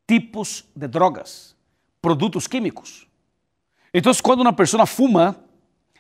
tipos 0.07 0.65
de 0.75 0.89
drogas, 0.89 1.55
produtos 2.01 2.47
químicos. 2.47 3.07
Então, 3.93 4.13
quando 4.23 4.41
uma 4.41 4.53
pessoa 4.53 4.87
fuma, 4.87 5.37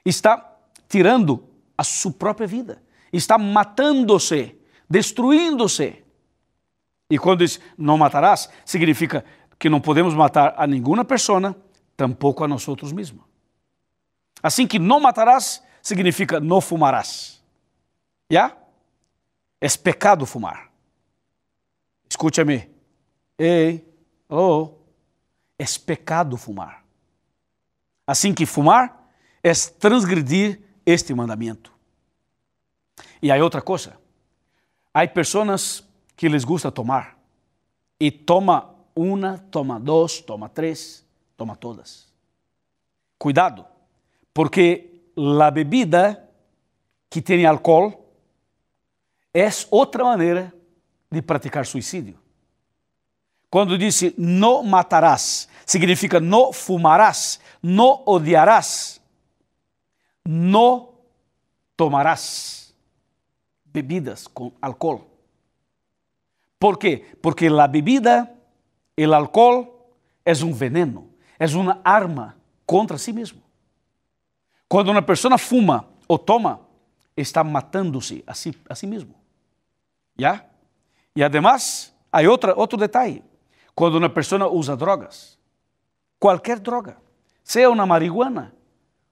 está 0.05 0.57
tirando 0.89 1.45
a 1.77 1.83
sua 1.85 2.13
própria 2.13 2.47
vida, 2.47 2.83
está 3.13 3.37
matando-se, 3.39 4.57
destruindo-se. 4.89 6.05
E 7.11 7.19
quando 7.19 7.41
diz 7.41 7.61
não 7.77 7.99
matarás, 7.99 8.49
significa 8.65 9.25
que 9.59 9.69
não 9.69 9.81
podemos 9.81 10.15
matar 10.15 10.55
a 10.57 10.65
nenhuma 10.67 11.05
pessoa, 11.05 11.57
tampouco 11.97 12.45
a 12.45 12.49
nós 12.49 12.65
mesmos. 12.93 13.25
Assim 14.43 14.67
que 14.67 14.79
não 14.79 15.01
matarás 15.01 15.63
significa 15.83 16.39
não 16.39 16.61
fumarás. 16.61 17.43
Já? 18.31 18.55
É 19.61 19.69
pecado 19.69 20.25
fumar. 20.25 20.71
Escute-me. 22.09 22.71
Ei, 23.39 23.85
oh, 24.29 24.75
é 25.59 25.65
pecado 25.85 26.37
fumar. 26.37 26.85
Assim 28.07 28.33
que 28.33 28.47
fumar 28.47 29.11
é 29.43 29.53
transgredir 29.53 30.61
este 30.87 31.13
mandamento. 31.13 31.73
E 33.21 33.31
há 33.31 33.37
outra 33.43 33.61
coisa. 33.61 33.99
Há 34.95 35.07
pessoas 35.07 35.85
que 36.17 36.29
les 36.29 36.45
gusta 36.45 36.73
tomar. 36.73 37.19
E 38.01 38.11
toma 38.11 38.75
uma, 38.95 39.39
toma 39.51 39.79
duas, 39.79 40.21
toma 40.21 40.49
três, 40.49 41.05
toma 41.37 41.55
todas. 41.55 42.09
Cuidado, 43.19 43.67
porque 44.33 45.03
a 45.17 45.51
bebida 45.51 46.29
que 47.11 47.21
tem 47.21 47.45
álcool 47.45 48.08
é 49.35 49.49
outra 49.71 50.05
maneira 50.05 50.53
de 51.11 51.23
praticar 51.23 51.67
suicídio. 51.67 52.19
Quando 53.51 53.79
disse 53.79 54.15
não 54.19 54.63
matarás, 54.63 55.49
significa 55.65 56.21
não 56.21 56.53
fumarás, 56.53 57.41
não 57.63 58.03
odiarás, 58.07 59.01
não 60.27 60.95
tomarás 61.77 62.75
bebidas 63.65 64.27
com 64.27 64.53
álcool. 64.61 65.07
¿Por 66.59 66.77
quê? 66.77 67.07
Porque 67.23 67.47
a 67.47 67.67
bebida, 67.67 68.31
o 68.99 69.15
álcool, 69.15 69.95
é 70.25 70.33
um 70.45 70.53
veneno, 70.53 71.11
é 71.39 71.47
uma 71.57 71.81
arma 71.85 72.37
contra 72.67 72.99
si 72.99 73.13
mesmo. 73.13 73.41
Quando 74.69 74.91
uma 74.91 75.01
pessoa 75.01 75.39
fuma 75.39 75.89
ou 76.07 76.19
toma, 76.19 76.68
está 77.21 77.43
matando-se 77.43 78.23
a 78.27 78.35
si, 78.35 78.57
a 78.69 78.75
si 78.75 78.87
mesmo. 78.87 79.15
¿Ya? 80.17 80.47
E 81.15 81.23
además, 81.23 81.95
há 82.13 82.21
outra, 82.23 82.55
outro 82.55 82.79
detalhe. 82.79 83.23
Quando 83.75 83.99
uma 83.99 84.09
pessoa 84.09 84.49
usa 84.49 84.77
drogas, 84.77 85.39
qualquer 86.19 86.59
droga, 86.59 86.97
seja 87.45 87.71
uma 87.71 87.87
marihuana, 87.87 88.53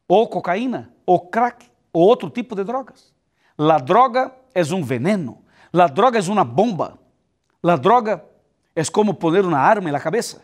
ou 0.08 0.28
cocaína, 0.28 0.92
ou 1.04 1.20
crack, 1.28 1.70
ou 1.92 2.02
outro 2.06 2.28
tipo 2.30 2.54
de 2.54 2.64
drogas. 2.64 3.12
A 3.56 3.78
droga 3.78 4.32
é 4.54 4.62
um 4.74 4.82
veneno, 4.82 5.42
a 5.72 5.86
droga 5.86 6.18
é 6.18 6.22
uma 6.22 6.44
bomba, 6.44 6.98
La 7.66 7.74
droga 7.74 8.24
é 8.76 8.84
como 8.84 9.12
poner 9.12 9.44
uma 9.44 9.58
arma 9.58 9.90
na 9.90 9.98
cabeça 9.98 10.40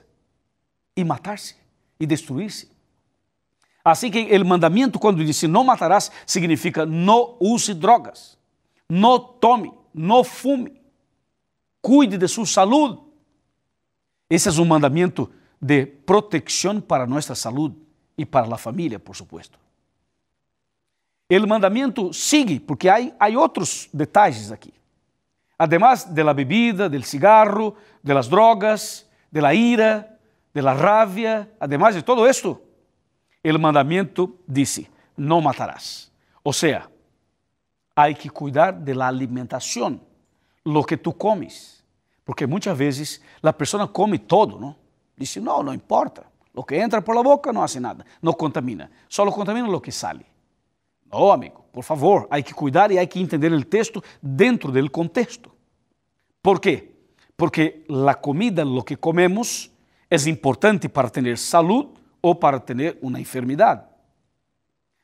e 0.97 1.05
matar-se 1.05 1.55
e 2.01 2.05
destruir-se. 2.05 2.72
Assim 3.85 4.11
que 4.11 4.37
o 4.37 4.47
mandamento, 4.47 4.99
quando 4.99 5.25
diz 5.25 5.43
não 5.45 5.65
matarás, 5.65 6.11
significa 6.27 6.87
não 6.87 7.37
use 7.41 7.75
drogas, 7.75 8.39
não 8.89 9.19
tome, 9.19 9.73
não 9.93 10.23
fume, 10.23 10.81
cuide 11.81 12.17
de 12.17 12.29
sua 12.29 12.47
saúde. 12.47 13.01
Esse 14.31 14.49
é 14.49 14.53
um 14.53 14.65
mandamento 14.65 15.31
de 15.61 15.87
proteção 15.87 16.81
para 16.81 17.07
nossa 17.07 17.35
saúde 17.35 17.77
e 18.17 18.25
para 18.25 18.55
a 18.55 18.59
família, 18.59 18.99
por 18.99 19.17
supuesto. 19.17 19.59
O 21.31 21.49
mandamento 21.49 22.13
sigue, 22.13 22.61
porque 22.61 22.89
há, 22.89 22.99
há 23.19 23.29
outros 23.39 23.89
detalhes 23.93 24.53
aqui. 24.53 24.73
además 25.63 26.13
de 26.13 26.25
la 26.25 26.33
bebida, 26.33 26.89
del 26.89 27.05
cigarro, 27.05 27.77
de 28.03 28.13
las 28.13 28.29
drogas, 28.29 29.09
de 29.31 29.41
la 29.41 29.55
ira, 29.55 30.19
de 30.53 30.61
la 30.61 30.75
rabia, 30.75 31.49
además 31.61 31.95
de 31.95 32.03
todo 32.03 32.27
esto, 32.27 32.61
el 33.43 33.59
mandamiento 33.59 34.37
dice, 34.47 34.91
no 35.17 35.41
matarás. 35.41 36.11
O 36.43 36.53
sea, 36.53 36.89
hay 37.95 38.15
que 38.15 38.31
cuidar 38.31 38.79
de 38.79 38.95
la 38.95 39.09
alimentación, 39.09 40.01
lo 40.65 40.85
que 40.85 40.97
tú 40.97 41.17
comes. 41.17 41.85
Porque 42.25 42.47
muchas 42.47 42.79
veces 42.79 43.23
la 43.41 43.57
persona 43.57 43.87
come 43.89 44.19
todo, 44.19 44.59
¿no? 44.59 44.77
Dice, 45.17 45.41
no, 45.41 45.63
no 45.63 45.75
importa. 45.75 46.25
Lo 46.55 46.65
que 46.65 46.81
entra 46.81 47.01
por 47.01 47.15
la 47.15 47.23
boca 47.23 47.53
no 47.53 47.63
hace 47.63 47.81
nada, 47.81 48.05
no 48.21 48.33
contamina. 48.35 48.91
Solo 49.09 49.33
contamina 49.33 49.69
lo 49.69 49.81
que 49.81 49.91
sale. 49.91 50.25
No, 51.11 51.33
amigo, 51.33 51.65
por 51.73 51.85
favor, 51.85 52.29
hay 52.31 52.43
que 52.43 52.53
cuidar 52.55 52.93
y 52.93 52.99
hay 52.99 53.07
que 53.07 53.21
entender 53.21 53.53
el 53.53 53.67
texto 53.67 54.03
dentro 54.21 54.71
del 54.71 54.91
contexto. 54.91 55.55
¿Por 56.41 56.61
qué? 56.61 56.93
Porque 57.37 57.85
la 57.89 58.21
comida, 58.21 58.65
lo 58.65 58.85
que 58.85 58.97
comemos, 58.97 59.71
es 60.09 60.27
importante 60.27 60.89
para 60.89 61.11
tener 61.11 61.39
salud 61.39 61.89
o 62.23 62.41
para 62.41 62.65
tener 62.65 62.99
una 63.03 63.19
enfermedad. 63.19 63.91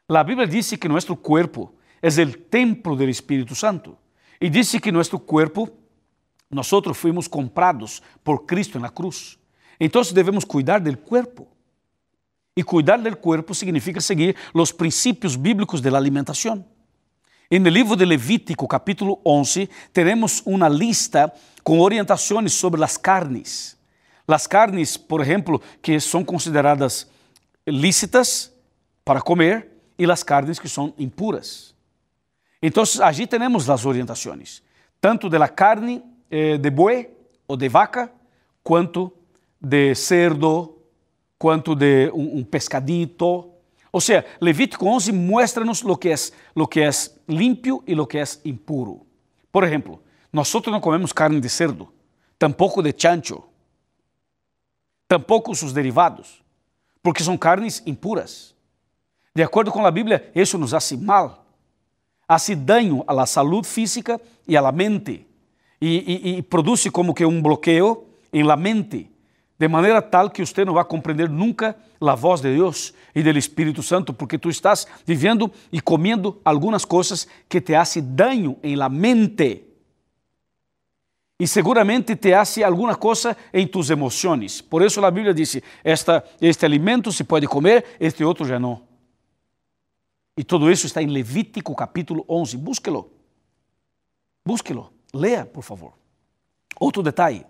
La 0.07 0.25
Biblia 0.25 0.47
dice 0.47 0.79
que 0.79 0.89
nuestro 0.89 1.17
cuerpo 1.17 1.75
es 2.01 2.17
el 2.17 2.47
templo 2.47 2.97
del 2.97 3.11
Espíritu 3.11 3.55
Santo 3.55 3.99
y 4.41 4.49
dice 4.49 4.81
que 4.81 4.91
nuestro 4.91 5.19
cuerpo, 5.19 5.69
nosotros 6.49 6.97
fuimos 6.97 7.29
comprados 7.29 8.03
por 8.23 8.47
Cristo 8.47 8.79
en 8.79 8.83
la 8.83 8.91
cruz. 8.91 9.39
Entonces 9.79 10.15
debemos 10.15 10.47
cuidar 10.47 10.83
del 10.83 10.99
cuerpo. 10.99 11.47
Y 12.55 12.63
cuidar 12.63 13.03
del 13.03 13.19
cuerpo 13.19 13.53
significa 13.53 14.01
seguir 14.01 14.35
los 14.55 14.73
principios 14.73 15.41
bíblicos 15.41 15.83
de 15.83 15.91
la 15.91 15.99
alimentación. 15.99 16.67
E 17.51 17.59
no 17.59 17.71
livro 17.71 17.97
de 17.97 18.05
Levítico, 18.05 18.69
capítulo 18.69 19.21
11, 19.25 19.71
teremos 19.91 20.43
uma 20.45 20.69
lista 20.69 21.33
com 21.65 21.81
orientações 21.81 22.53
sobre 22.53 22.85
as 22.85 22.99
carnes. 22.99 23.78
As 24.29 24.47
carnes, 24.47 24.97
por 24.99 25.23
exemplo, 25.23 25.61
que 25.81 25.99
são 25.99 26.23
consideradas 26.23 27.09
lícitas 27.67 28.53
para 29.03 29.23
comer 29.23 29.69
e 29.99 30.05
as 30.11 30.23
carnes 30.23 30.59
que 30.59 30.69
são 30.69 30.93
impuras. 30.99 31.75
Então, 32.63 32.85
allí 33.01 33.27
temos 33.27 33.71
as 33.71 33.87
orientações, 33.87 34.63
tanto 35.01 35.31
da 35.31 35.49
carne 35.49 36.03
eh, 36.31 36.59
de 36.59 36.71
boi 36.71 37.09
ou 37.47 37.57
de 37.57 37.69
vaca, 37.69 38.13
quanto 38.63 39.11
de 39.61 39.95
cerdo, 39.95 40.77
quanto 41.39 41.75
de 41.75 42.11
um, 42.13 42.45
pescadito, 42.45 43.51
ou 43.91 44.01
seja, 44.01 44.27
Levítico 44.41 44.87
11 44.87 45.13
muestra-nos 45.13 45.83
lo 45.83 45.97
que 45.97 46.11
é 46.11 46.15
lo 46.55 46.69
que 46.69 46.81
é 46.81 46.91
limpio 47.27 47.83
e 47.87 47.95
lo 47.95 48.07
que 48.07 48.19
é 48.19 48.25
impuro. 48.45 49.07
Por 49.51 49.65
exemplo, 49.65 50.03
nós 50.33 50.53
não 50.67 50.81
comemos 50.81 51.13
carne 51.13 51.41
de 51.41 51.49
cerdo, 51.49 51.91
tampouco 52.39 52.83
de 52.83 52.93
chancho, 52.97 53.48
tampouco 55.09 55.55
seus 55.55 55.73
derivados, 55.73 56.43
porque 57.03 57.25
são 57.25 57.37
carnes 57.37 57.83
impuras. 57.87 58.55
De 59.35 59.43
acordo 59.43 59.73
com 59.73 59.85
a 59.87 59.91
Bíblia, 59.91 60.31
isso 60.35 60.59
nos 60.59 60.75
hace 60.75 60.97
mal, 60.97 61.47
hace 62.29 62.55
daño 62.55 63.03
à 63.07 63.25
saúde 63.25 63.67
física 63.67 64.21
e 64.47 64.57
à 64.57 64.71
mente, 64.71 65.27
e, 65.81 65.89
e, 65.89 66.39
e 66.39 66.43
produz 66.43 66.89
como 66.91 67.15
que 67.15 67.25
um 67.25 67.41
bloqueio 67.41 68.05
em 68.33 68.43
la 68.43 68.57
mente, 68.57 69.11
de 69.59 69.67
maneira 69.67 70.03
tal 70.03 70.31
que 70.31 70.45
você 70.45 70.65
não 70.65 70.75
vai 70.75 70.85
compreender 70.85 71.29
nunca 71.29 71.75
a 72.01 72.15
voz 72.15 72.41
de 72.41 72.55
Deus 72.55 72.95
e 73.15 73.23
do 73.23 73.39
Espírito 73.39 73.83
Santo, 73.83 74.13
porque 74.13 74.39
tu 74.39 74.51
estás 74.51 74.87
vivendo 75.05 75.51
e 75.73 75.81
comendo 75.81 76.41
algumas 76.45 76.85
coisas 76.85 77.27
que 77.49 77.61
te 77.61 77.75
hacen 77.75 78.15
daño 78.15 78.57
em 78.63 78.77
la 78.77 78.89
mente. 78.89 79.68
E 81.41 81.47
seguramente 81.47 82.17
te 82.17 82.35
hace 82.35 82.65
alguma 82.65 82.97
coisa 82.97 83.37
em 83.53 83.67
tus 83.67 83.91
emoções. 83.91 84.61
Por 84.61 84.83
isso 84.83 85.05
a 85.05 85.11
Bíblia 85.11 85.33
diz: 85.33 85.61
esta, 85.85 86.25
este 86.41 86.67
alimento 86.67 87.13
se 87.13 87.23
pode 87.23 87.47
comer, 87.47 87.97
este 88.01 88.25
outro 88.25 88.45
já 88.45 88.59
não. 88.59 88.83
E 90.37 90.43
tudo 90.43 90.71
isso 90.71 90.87
está 90.87 91.03
em 91.03 91.07
Levítico 91.07 91.75
capítulo 91.75 92.25
11. 92.29 92.57
Búsquelo. 92.57 93.13
Búsquelo. 94.45 94.93
Leia, 95.15 95.45
por 95.45 95.63
favor. 95.63 95.95
Outro 96.79 97.03
detalhe. 97.03 97.47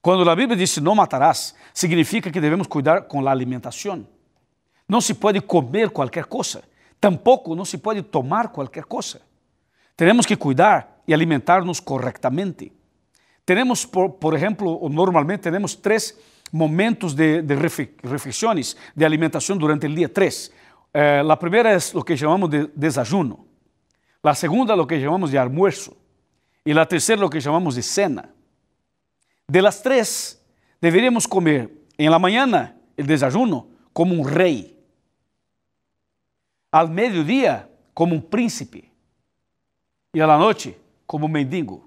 Quando 0.00 0.28
a 0.28 0.36
Bíblia 0.36 0.56
diz 0.56 0.76
não 0.78 0.94
matarás, 0.94 1.54
significa 1.74 2.30
que 2.30 2.40
devemos 2.40 2.68
cuidar 2.68 3.02
com 3.02 3.26
a 3.26 3.30
alimentação. 3.30 4.06
Não 4.88 5.00
se 5.00 5.14
pode 5.14 5.40
comer 5.40 5.90
qualquer 5.90 6.26
coisa, 6.26 6.62
tampouco 7.00 7.56
não 7.56 7.64
se 7.64 7.78
pode 7.78 8.02
tomar 8.02 8.48
qualquer 8.48 8.84
coisa. 8.84 9.20
Temos 9.96 10.24
que 10.24 10.36
cuidar 10.36 11.02
e 11.08 11.14
alimentar-nos 11.14 11.80
corretamente. 11.80 12.75
Temos, 13.46 13.86
por, 13.86 14.14
por 14.18 14.34
exemplo, 14.34 14.88
normalmente 14.90 15.50
temos 15.50 15.76
três 15.76 16.18
momentos 16.52 17.14
de, 17.14 17.42
de 17.42 17.54
refeições, 17.54 18.76
de 18.94 19.04
alimentação 19.04 19.56
durante 19.56 19.86
o 19.86 19.94
dia, 19.94 20.08
três. 20.08 20.50
Eh, 20.92 21.20
a 21.20 21.36
primeira 21.36 21.70
é 21.70 21.78
o 21.94 22.02
que 22.02 22.16
chamamos 22.16 22.50
de 22.50 22.66
desajuno. 22.74 23.46
A 24.20 24.34
segunda 24.34 24.72
é 24.72 24.76
o 24.76 24.86
que 24.86 25.00
chamamos 25.00 25.30
de 25.30 25.38
almuerzo. 25.38 25.96
E 26.64 26.72
a 26.72 26.84
terceira 26.84 27.22
é 27.22 27.24
o 27.24 27.30
que 27.30 27.40
chamamos 27.40 27.76
de 27.76 27.82
cena. 27.84 28.34
De 29.48 29.62
las 29.62 29.80
três, 29.80 30.42
deveríamos 30.82 31.24
comer 31.24 31.70
em 31.96 32.10
la 32.10 32.18
mañana 32.18 32.76
el 32.96 33.06
desayuno 33.06 33.68
como 33.92 34.12
um 34.12 34.22
rei, 34.22 34.76
al 36.72 36.90
mediodía 36.90 37.70
como 37.94 38.16
um 38.16 38.20
príncipe 38.20 38.90
e 40.12 40.20
a 40.20 40.26
la 40.26 40.36
noche 40.36 40.76
como 41.06 41.26
um 41.26 41.28
mendigo, 41.28 41.85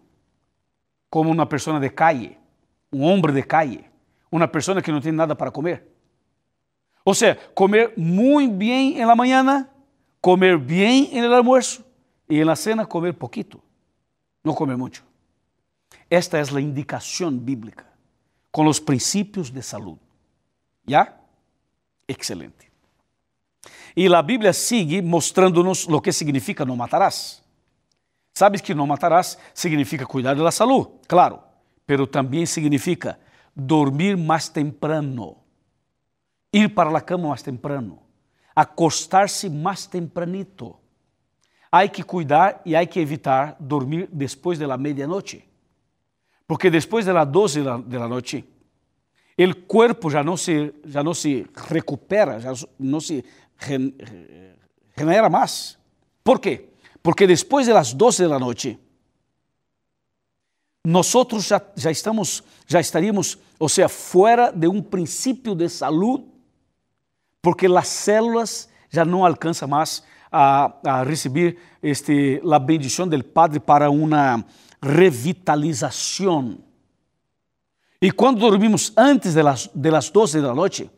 como 1.09 1.31
uma 1.31 1.45
pessoa 1.45 1.79
de 1.79 1.89
calle, 1.89 2.37
um 2.91 3.03
homem 3.03 3.33
de 3.33 3.43
calle, 3.43 3.85
uma 4.31 4.47
pessoa 4.47 4.81
que 4.81 4.91
não 4.91 5.01
tem 5.01 5.11
nada 5.11 5.35
para 5.35 5.51
comer. 5.51 5.87
Ou 7.03 7.13
seja, 7.13 7.35
comer 7.55 7.93
muito 7.97 8.53
bem 8.53 8.99
em 8.99 9.05
la 9.05 9.15
mañana, 9.15 9.69
comer 10.21 10.57
bem 10.57 11.09
em 11.11 11.19
el 11.19 11.33
almuerzo 11.33 11.83
e 12.29 12.39
en 12.39 12.45
la 12.45 12.55
cena 12.55 12.85
comer 12.85 13.13
poquito, 13.13 13.61
não 14.43 14.53
comer 14.53 14.77
muito. 14.77 15.03
Esta 16.09 16.37
é 16.37 16.41
a 16.41 16.61
indicação 16.61 17.31
bíblica 17.31 17.85
com 18.51 18.67
os 18.67 18.79
princípios 18.79 19.49
de 19.49 19.61
saúde. 19.61 20.01
¿Ya? 20.87 21.15
Excelente. 22.07 22.69
E 23.95 24.07
a 24.07 24.21
Bíblia 24.21 24.53
sigue 24.53 25.01
mostrando-nos 25.01 25.87
o 25.87 26.01
que 26.01 26.11
significa 26.11 26.65
não 26.65 26.75
matarás. 26.75 27.43
Sabes 28.39 28.61
que 28.61 28.73
não 28.73 28.87
matarás 28.87 29.37
significa 29.53 30.05
cuidar 30.05 30.33
da 30.33 30.49
saúde, 30.49 30.91
claro, 31.09 31.41
pero 31.85 32.07
também 32.07 32.45
significa 32.45 33.19
dormir 33.53 34.15
mais 34.15 34.47
temprano, 34.47 35.35
ir 36.53 36.73
para 36.73 36.97
a 36.97 37.01
cama 37.01 37.27
mais 37.27 37.41
temprano, 37.41 38.01
acostar-se 38.55 39.49
mais 39.49 39.85
tempranito. 39.87 40.77
Há 41.69 41.85
que 41.89 42.01
cuidar 42.01 42.61
e 42.65 42.77
há 42.77 42.85
que 42.85 43.01
evitar 43.01 43.57
dormir 43.59 44.07
depois 44.09 44.57
da 44.57 44.77
meia-noite. 44.77 45.43
Porque 46.47 46.69
depois 46.69 47.05
das 47.05 47.27
12 47.27 47.61
da 47.61 48.07
noite, 48.07 48.45
o 49.37 49.55
corpo 49.67 50.09
já 50.09 50.23
não 50.23 50.37
se, 50.37 50.73
já 50.85 51.03
não 51.03 51.13
se 51.13 51.45
recupera, 51.67 52.39
já 52.39 52.53
não 52.79 53.01
se 53.01 53.21
genera 54.97 55.29
mais. 55.29 55.77
¿Por 56.23 56.39
quê? 56.39 56.68
Porque 57.01 57.25
depois 57.25 57.67
das 57.67 57.93
12 57.93 58.27
da 58.27 58.39
noite, 58.39 58.79
nós 60.85 61.11
já, 61.45 61.61
já 61.75 61.91
estamos, 61.91 62.43
já 62.67 62.79
estaríamos, 62.79 63.37
ou 63.57 63.69
seja, 63.69 63.89
fora 63.89 64.51
de 64.51 64.67
um 64.67 64.81
princípio 64.81 65.55
de 65.55 65.69
saúde, 65.69 66.25
porque 67.41 67.67
as 67.67 67.87
células 67.87 68.69
já 68.89 69.05
não 69.05 69.25
alcançam 69.25 69.67
mais 69.67 70.03
a, 70.31 70.73
a 70.83 71.03
receber 71.03 71.57
este, 71.81 72.41
a 72.51 72.59
bendição 72.59 73.07
do 73.07 73.23
Padre 73.23 73.59
para 73.59 73.89
uma 73.89 74.43
revitalização. 74.81 76.59
E 78.01 78.11
quando 78.11 78.39
dormimos 78.39 78.93
antes 78.95 79.33
de 79.33 79.43
las, 79.43 79.69
de 79.73 79.91
las 79.91 80.09
12 80.09 80.41
da 80.41 80.55
noite, 80.55 80.89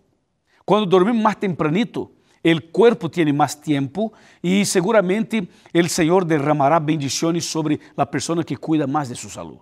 quando 0.65 0.85
dormimos 0.85 1.21
mais 1.21 1.35
tempranito, 1.37 2.11
o 2.43 2.61
corpo 2.71 3.07
tem 3.07 3.31
mais 3.31 3.53
tempo 3.53 4.11
e 4.43 4.65
seguramente 4.65 5.47
o 5.73 5.89
Senhor 5.89 6.25
derramará 6.25 6.79
bendições 6.79 7.45
sobre 7.45 7.79
a 7.95 8.05
pessoa 8.05 8.43
que 8.43 8.55
cuida 8.55 8.87
mais 8.87 9.09
de 9.09 9.15
sua 9.15 9.29
saúde. 9.29 9.61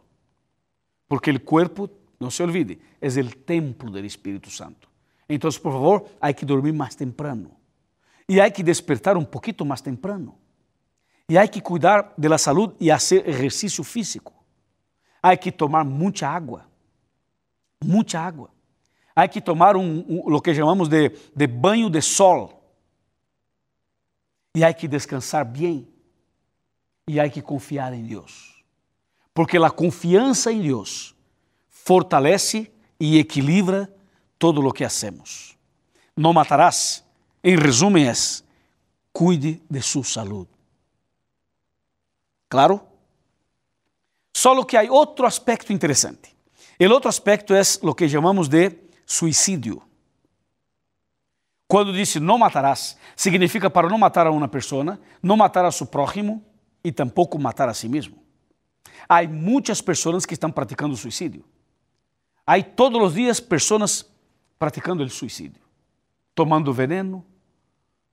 Porque 1.08 1.32
o 1.32 1.40
corpo, 1.42 1.90
não 2.20 2.30
se 2.30 2.42
olvide, 2.42 2.80
é 3.02 3.08
o 3.08 3.36
templo 3.36 3.90
do 3.90 4.00
Espírito 4.06 4.50
Santo. 4.50 4.88
Então, 5.28 5.50
por 5.52 5.72
favor, 5.72 6.06
há 6.22 6.32
que 6.34 6.46
dormir 6.46 6.72
mais 6.72 6.96
temprano. 6.96 7.52
E 8.28 8.40
há 8.40 8.50
que 8.50 8.64
despertar 8.64 9.18
um 9.18 9.26
pouquinho 9.26 9.66
mais 9.66 9.82
temprano. 9.82 10.38
E 11.28 11.38
há 11.38 11.48
que 11.48 11.62
cuidar 11.62 12.14
da 12.18 12.38
saúde 12.38 12.76
e 12.80 12.90
fazer 12.90 13.28
exercício 13.28 13.84
físico. 13.84 14.34
Há 15.22 15.36
que 15.36 15.52
tomar 15.52 15.84
muita 15.84 16.28
água. 16.28 16.66
Muita 17.84 18.20
água. 18.20 18.52
Há 19.16 19.28
que 19.28 19.42
tomar 19.42 19.76
um, 19.76 20.06
um, 20.08 20.34
o 20.34 20.42
que 20.42 20.54
chamamos 20.54 20.88
de, 20.88 21.12
de 21.36 21.48
banho 21.48 21.90
de 21.90 22.02
sol. 22.02 22.59
E 24.56 24.64
há 24.64 24.74
que 24.74 24.88
descansar 24.88 25.46
bem. 25.46 25.88
E 27.08 27.20
há 27.20 27.30
que 27.30 27.42
confiar 27.42 27.94
em 27.94 28.04
Deus. 28.04 28.64
Porque 29.34 29.58
a 29.58 29.70
confiança 29.70 30.52
em 30.52 30.62
Deus 30.62 31.16
fortalece 31.70 32.72
e 33.00 33.18
equilibra 33.18 33.92
todo 34.38 34.66
o 34.66 34.72
que 34.72 34.84
hacemos. 34.84 35.58
Não 36.16 36.34
matarás. 36.34 37.04
Em 37.44 37.56
resumo, 37.56 37.98
é: 37.98 38.12
cuide 39.14 39.62
de 39.70 39.82
sua 39.82 40.04
saúde. 40.04 40.50
Claro? 42.50 42.82
Só 44.34 44.64
que 44.64 44.78
há 44.78 44.84
outro 44.92 45.26
aspecto 45.26 45.72
interessante. 45.72 46.36
O 46.80 46.90
outro 46.90 47.10
aspecto 47.10 47.54
é 47.54 47.62
o 47.82 47.94
que 47.94 48.08
chamamos 48.08 48.48
de 48.48 48.72
suicídio. 49.06 49.82
Quando 51.70 51.94
disse 51.94 52.20
não 52.20 52.40
matarás, 52.40 52.98
significa 53.16 53.70
para 53.70 53.88
não 53.88 54.00
matar 54.00 54.26
a 54.26 54.32
uma 54.32 54.48
pessoa, 54.48 55.00
não 55.22 55.38
matar 55.38 55.64
a 55.66 55.72
seu 55.72 55.86
próximo 55.86 56.44
e 56.84 56.92
tampouco 56.92 57.38
matar 57.38 57.70
a 57.70 57.76
si 57.76 57.88
mesmo. 57.88 58.18
Há 59.08 59.22
muitas 59.28 59.80
pessoas 59.80 60.26
que 60.26 60.34
estão 60.34 60.52
praticando 60.52 60.98
suicídio. 60.98 61.46
Há 62.44 62.60
todos 62.64 63.00
os 63.00 63.14
dias 63.14 63.40
pessoas 63.40 64.04
praticando 64.58 65.04
o 65.04 65.10
suicídio, 65.10 65.62
tomando 66.34 66.74
veneno, 66.74 67.24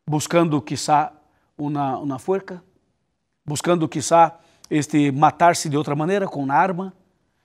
buscando 0.07 0.61
quizá 0.61 1.11
uma, 1.57 1.97
uma 1.97 2.19
fuerca, 2.19 2.63
buscando 3.43 3.89
quizá 3.89 4.39
este, 4.69 5.11
matar-se 5.11 5.71
de 5.71 5.79
outra 5.79 5.97
maneira 5.97 6.29
com 6.29 6.43
uma 6.43 6.55
arma, 6.55 6.93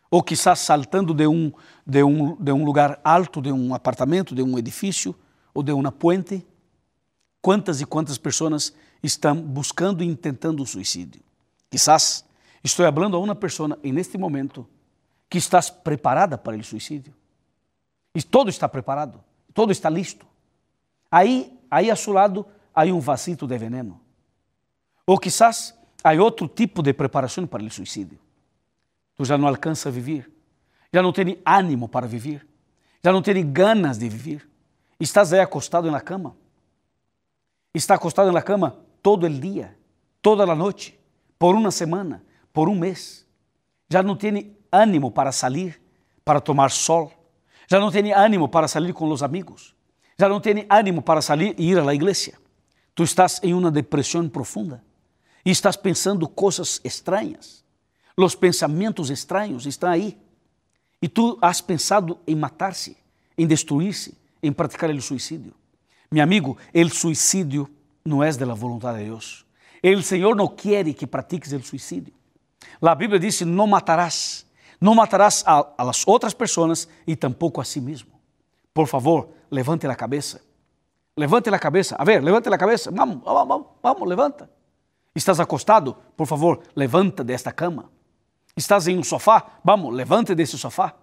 ou 0.10 0.22
quizá 0.22 0.58
saltando 0.58 1.14
de 1.14 1.26
um, 1.26 1.54
de, 1.88 2.04
um, 2.04 2.36
de 2.36 2.52
um 2.52 2.66
lugar 2.66 3.00
alto, 3.02 3.42
de 3.42 3.50
um 3.50 3.74
apartamento, 3.74 4.36
de 4.36 4.44
um 4.44 4.60
edifício 4.60 5.16
ou 5.54 5.64
de 5.64 5.72
uma 5.72 5.92
puente. 5.92 6.46
Quantas 7.42 7.82
e 7.82 7.86
quantas 7.86 8.18
pessoas 8.18 8.74
estão 9.02 9.36
buscando 9.36 10.04
e 10.04 10.16
tentando 10.16 10.62
o 10.62 10.66
suicídio? 10.66 11.22
Quizás 11.70 12.26
estou 12.64 12.86
falando 12.92 13.18
a 13.18 13.20
uma 13.20 13.36
pessoa 13.36 13.80
neste 13.84 14.18
momento 14.18 14.68
que 15.30 15.38
estás 15.38 15.70
preparada 15.70 16.38
para 16.38 16.58
o 16.58 16.64
suicídio. 16.64 17.14
E 18.14 18.22
todo 18.22 18.50
está 18.50 18.68
preparado, 18.68 19.24
todo 19.54 19.72
está 19.72 19.90
listo. 19.90 20.26
Aí, 21.10 21.58
aí 21.70 21.90
a 21.90 21.96
seu 21.96 22.14
lado, 22.14 22.46
há 22.76 22.84
um 22.84 23.00
vasito 23.00 23.48
de 23.48 23.58
veneno. 23.58 24.00
Ou 25.06 25.18
quizás 25.18 25.74
há 26.04 26.12
outro 26.14 26.48
tipo 26.48 26.84
de 26.84 26.94
preparação 26.94 27.48
para 27.48 27.64
o 27.64 27.72
suicídio. 27.72 28.20
Tu 29.16 29.26
já 29.26 29.38
não 29.38 29.48
alcança 29.48 29.90
a 29.90 29.92
viver, 29.92 30.30
já 30.94 31.02
não 31.02 31.14
tem 31.14 31.40
ânimo 31.46 31.88
para 31.88 32.08
viver, 32.08 32.46
já 33.04 33.12
não 33.12 33.22
tem 33.22 33.52
ganas 33.52 33.98
de 33.98 34.10
viver. 34.10 34.51
Estás 35.02 35.34
aí 35.34 35.40
acostado 35.40 35.90
na 35.90 36.00
cama. 36.00 36.38
Está 37.74 37.96
acostado 37.96 38.32
na 38.32 38.40
cama 38.40 38.78
todo 39.02 39.26
o 39.26 39.30
dia, 39.30 39.76
toda 40.22 40.44
a 40.44 40.56
noite, 40.56 41.00
por 41.40 41.56
uma 41.56 41.72
semana, 41.72 42.24
por 42.54 42.70
um 42.70 42.76
mês. 42.76 43.26
Já 43.90 44.04
não 44.04 44.16
tem 44.16 44.56
ânimo 44.72 45.10
para 45.10 45.32
sair, 45.32 45.82
para 46.24 46.40
tomar 46.40 46.70
sol. 46.70 47.12
Já 47.68 47.80
não 47.80 47.90
tem 47.90 48.14
ânimo 48.14 48.48
para 48.48 48.68
sair 48.68 48.94
com 48.94 49.10
os 49.10 49.24
amigos. 49.24 49.76
já 50.20 50.30
não 50.30 50.40
tem 50.40 50.68
ânimo 50.70 51.02
para 51.02 51.20
sair 51.20 51.56
e 51.58 51.72
ir 51.72 51.80
à 51.80 51.96
igreja. 51.96 52.34
Tu 52.94 53.02
estás 53.02 53.40
em 53.42 53.56
uma 53.56 53.72
depressão 53.72 54.30
profunda 54.30 54.84
e 55.44 55.50
estás 55.50 55.76
pensando 55.76 56.28
coisas 56.28 56.80
estranhas. 56.84 57.66
Os 58.16 58.36
pensamentos 58.36 59.10
estranhos 59.10 59.66
estão 59.66 59.90
aí. 59.90 60.16
E 61.02 61.10
tu 61.10 61.40
has 61.42 61.60
pensado 61.60 62.20
em 62.28 62.36
matar-se, 62.36 62.96
em 63.36 63.48
destruir-se, 63.48 64.21
em 64.42 64.52
praticar 64.52 64.90
o 64.90 65.02
suicídio. 65.02 65.54
Meu 66.12 66.24
amigo, 66.24 66.58
o 66.74 66.90
suicídio 66.90 67.70
não 68.04 68.24
é 68.24 68.32
da 68.34 68.54
vontade 68.54 69.00
de 69.00 69.06
Deus. 69.06 69.46
O 69.84 70.02
Senhor 70.02 70.36
não 70.36 70.48
quer 70.48 70.92
que 70.94 71.08
pratiques 71.08 71.52
o 71.52 71.64
suicídio. 71.64 72.14
A 72.82 72.96
Bíblia 72.96 73.20
diz: 73.20 73.42
não 73.42 73.68
matarás. 73.68 74.46
Não 74.80 74.96
matarás 74.96 75.44
a, 75.46 75.74
a 75.78 75.84
las 75.84 76.08
outras 76.08 76.34
pessoas 76.34 76.88
e 77.06 77.16
tampouco 77.16 77.62
a 77.62 77.64
si 77.64 77.80
mesmo. 77.80 78.20
Por 78.74 78.88
favor, 78.88 79.30
levante 79.50 79.86
a 79.86 79.96
cabeça. 79.96 80.42
Levante 81.16 81.50
a 81.50 81.60
cabeça. 81.60 81.96
A 82.00 82.04
ver, 82.04 82.24
levante 82.24 82.50
a 82.50 82.58
cabeça. 82.58 82.90
Vamos, 82.92 83.24
vamos, 83.24 83.48
vamos, 83.48 83.68
vamos, 83.84 84.10
levanta. 84.10 84.50
Estás 85.16 85.40
acostado? 85.40 85.96
Por 86.16 86.26
favor, 86.26 86.64
levanta 86.76 87.24
desta 87.24 87.52
cama. 87.52 87.92
Estás 88.56 88.88
em 88.88 88.98
um 88.98 89.04
sofá? 89.04 89.60
Vamos, 89.64 89.94
levante 89.94 90.34
desse 90.34 90.58
sofá. 90.58 90.96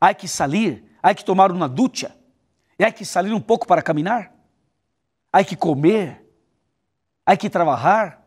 Há 0.00 0.12
que 0.12 0.28
sair, 0.28 0.84
há 1.02 1.14
que 1.14 1.24
tomar 1.24 1.50
uma 1.52 1.68
ducha. 1.68 2.14
Há 2.84 2.90
que 2.90 3.04
sair 3.04 3.32
um 3.32 3.40
pouco 3.40 3.66
para 3.66 3.82
caminhar. 3.82 4.32
Há 5.32 5.44
que 5.44 5.56
comer. 5.56 6.24
Há 7.24 7.36
que 7.36 7.50
trabalhar. 7.50 8.26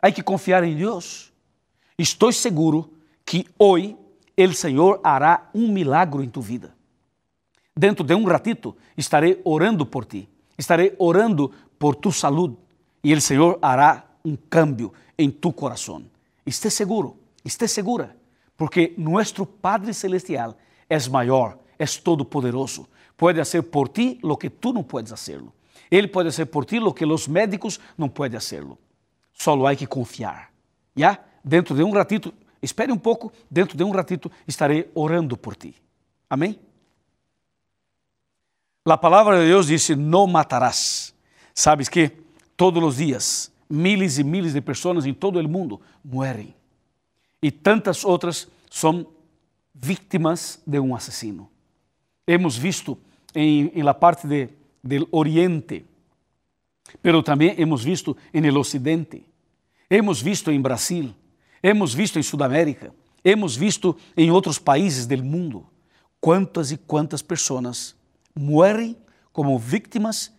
Há 0.00 0.10
que 0.10 0.22
confiar 0.22 0.62
em 0.64 0.76
Deus. 0.76 1.32
Estou 1.98 2.32
seguro 2.32 2.92
que 3.24 3.46
hoje 3.58 3.96
o 4.36 4.52
Senhor 4.52 5.00
hará 5.02 5.48
um 5.54 5.72
milagre 5.72 6.24
em 6.24 6.28
tu 6.28 6.40
vida. 6.40 6.74
Dentro 7.76 8.04
de 8.04 8.14
um 8.14 8.24
ratito 8.24 8.76
estarei 8.96 9.40
orando 9.44 9.84
por 9.84 10.04
ti, 10.04 10.28
estarei 10.56 10.94
orando 10.98 11.50
por 11.78 11.96
tu 11.96 12.12
saúde 12.12 12.56
e 13.02 13.12
o 13.12 13.20
Senhor 13.20 13.58
hará 13.60 14.04
um 14.24 14.36
cambio 14.36 14.92
em 15.18 15.30
tu 15.30 15.52
coração. 15.52 16.04
Esté 16.46 16.70
seguro, 16.70 17.18
esté 17.44 17.66
segura, 17.66 18.16
porque 18.56 18.94
nosso 18.96 19.44
Padre 19.44 19.92
Celestial 19.92 20.56
é 20.88 21.08
maior, 21.08 21.58
é 21.78 21.84
todo-poderoso. 21.86 22.86
Pode 23.16 23.38
fazer 23.38 23.62
por 23.62 23.88
ti 23.88 24.18
lo 24.22 24.36
que 24.36 24.50
tu 24.50 24.72
não 24.72 24.82
puedes 24.82 25.12
hacerlo. 25.12 25.52
Ele 25.90 26.08
pode 26.08 26.30
fazer 26.30 26.46
por 26.46 26.64
ti 26.64 26.78
lo 26.78 26.92
que 26.92 27.04
os 27.04 27.28
médicos 27.28 27.78
não 27.96 28.08
podem 28.08 28.36
hacerlo. 28.36 28.78
Só 29.32 29.66
há 29.66 29.76
que 29.76 29.86
confiar. 29.86 30.50
Já? 30.96 31.18
Dentro 31.44 31.74
de 31.74 31.82
um 31.82 31.90
ratito 31.90 32.32
Espere 32.64 32.90
um 32.90 32.96
pouco, 32.96 33.30
dentro 33.50 33.76
de 33.76 33.84
um 33.84 33.90
ratito 33.90 34.32
estarei 34.48 34.90
orando 34.94 35.36
por 35.36 35.54
ti. 35.54 35.74
Amém? 36.30 36.58
A 38.86 38.96
palavra 38.96 39.38
de 39.38 39.48
Deus 39.48 39.66
disse: 39.66 39.94
Não 39.94 40.26
matarás. 40.26 41.14
Sabes 41.54 41.90
que 41.90 42.10
todos 42.56 42.82
os 42.82 42.96
dias 42.96 43.52
miles 43.68 44.16
e 44.16 44.24
miles 44.24 44.54
de 44.54 44.62
pessoas 44.62 45.04
em 45.04 45.12
todo 45.12 45.38
o 45.38 45.48
mundo 45.48 45.78
morrem 46.02 46.54
e 47.42 47.50
tantas 47.50 48.02
outras 48.02 48.48
são 48.70 49.06
vítimas 49.74 50.58
de 50.66 50.80
um 50.80 50.94
assassino. 50.94 51.50
Hemos 52.26 52.56
visto 52.56 52.98
em, 53.34 53.70
em 53.74 53.82
la 53.82 53.94
parte 53.94 54.26
de, 54.26 54.50
del 54.82 55.06
Oriente, 55.10 55.84
pero 57.02 57.22
também 57.22 57.54
hemos 57.58 57.84
visto 57.84 58.16
en 58.32 58.44
el 58.44 58.56
Ocidente, 58.56 59.24
hemos 59.90 60.22
visto 60.22 60.50
em 60.50 60.60
Brasil, 60.60 61.14
Hemos 61.66 61.94
visto 61.94 62.18
em 62.18 62.22
Sudamérica, 62.22 62.94
hemos 63.24 63.56
visto 63.56 63.96
em 64.14 64.30
outros 64.30 64.58
países 64.58 65.06
do 65.06 65.24
mundo 65.24 65.66
quantas 66.20 66.70
e 66.70 66.76
quantas 66.76 67.22
pessoas 67.22 67.96
morrem 68.36 68.94
como 69.32 69.58
vítimas 69.58 70.30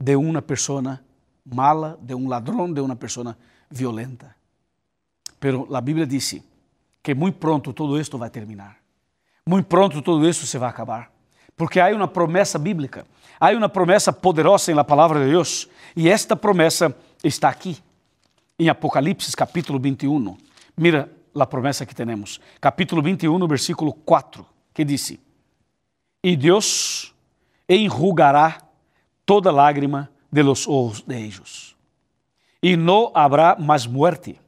de 0.00 0.16
uma 0.16 0.42
pessoa 0.42 1.00
mala, 1.44 1.96
de 2.02 2.12
um 2.12 2.26
ladrão, 2.26 2.72
de 2.72 2.80
uma 2.80 2.96
pessoa 2.96 3.38
violenta. 3.70 4.34
Pero 5.38 5.72
a 5.72 5.80
Bíblia 5.80 6.08
diz 6.08 6.42
que 7.04 7.14
muito 7.14 7.38
pronto 7.38 7.72
todo 7.72 7.96
isto 7.96 8.18
vai 8.18 8.28
terminar. 8.28 8.80
Muito 9.48 9.64
pronto 9.64 10.02
todo 10.02 10.28
isso 10.28 10.46
se 10.46 10.58
vai 10.58 10.68
acabar. 10.68 11.10
Porque 11.56 11.80
há 11.80 11.88
uma 11.88 12.06
promessa 12.06 12.58
bíblica, 12.58 13.06
há 13.40 13.48
uma 13.52 13.66
promessa 13.66 14.12
poderosa 14.12 14.74
na 14.74 14.84
palavra 14.84 15.24
de 15.24 15.30
Deus, 15.30 15.66
e 15.96 16.06
esta 16.06 16.36
promessa 16.36 16.94
está 17.24 17.48
aqui, 17.48 17.78
em 18.58 18.68
Apocalipse 18.68 19.34
capítulo 19.34 19.78
21. 19.78 20.36
Mira 20.76 21.10
a 21.34 21.46
promessa 21.46 21.86
que 21.86 21.94
temos. 21.94 22.38
Capítulo 22.60 23.00
21, 23.00 23.48
versículo 23.48 23.94
4, 23.94 24.44
que 24.74 24.84
disse: 24.84 25.18
E 26.22 26.36
Deus 26.36 27.14
enrugará 27.66 28.58
toda 29.24 29.50
lágrima 29.50 30.10
de 30.30 30.42
los 30.42 30.68
ojos 30.68 31.00
de 31.00 31.16
ellos. 31.16 31.74
E 32.62 32.76
não 32.76 33.10
habrá 33.14 33.56
mais 33.58 33.86
muerte, 33.86 34.38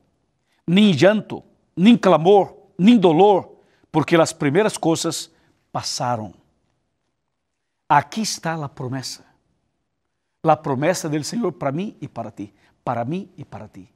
nem 0.67 0.93
llanto, 0.93 1.43
nem 1.75 1.97
clamor, 1.97 2.55
nem 2.79 2.99
dolor, 2.99 3.50
porque 3.93 4.17
as 4.17 4.33
primeiras 4.33 4.77
coisas 4.77 5.31
passaram. 5.73 6.35
Aqui 7.89 8.23
está 8.23 8.55
a 8.65 8.69
promessa. 8.69 9.25
A 10.43 10.57
promessa 10.57 11.09
do 11.09 11.23
Senhor 11.23 11.53
para 11.53 11.73
mim 11.73 11.97
e 12.01 12.09
para 12.09 12.31
ti. 12.31 12.55
Para 12.85 13.05
mim 13.05 13.29
e 13.37 13.45
para 13.45 13.69
ti. 13.69 13.89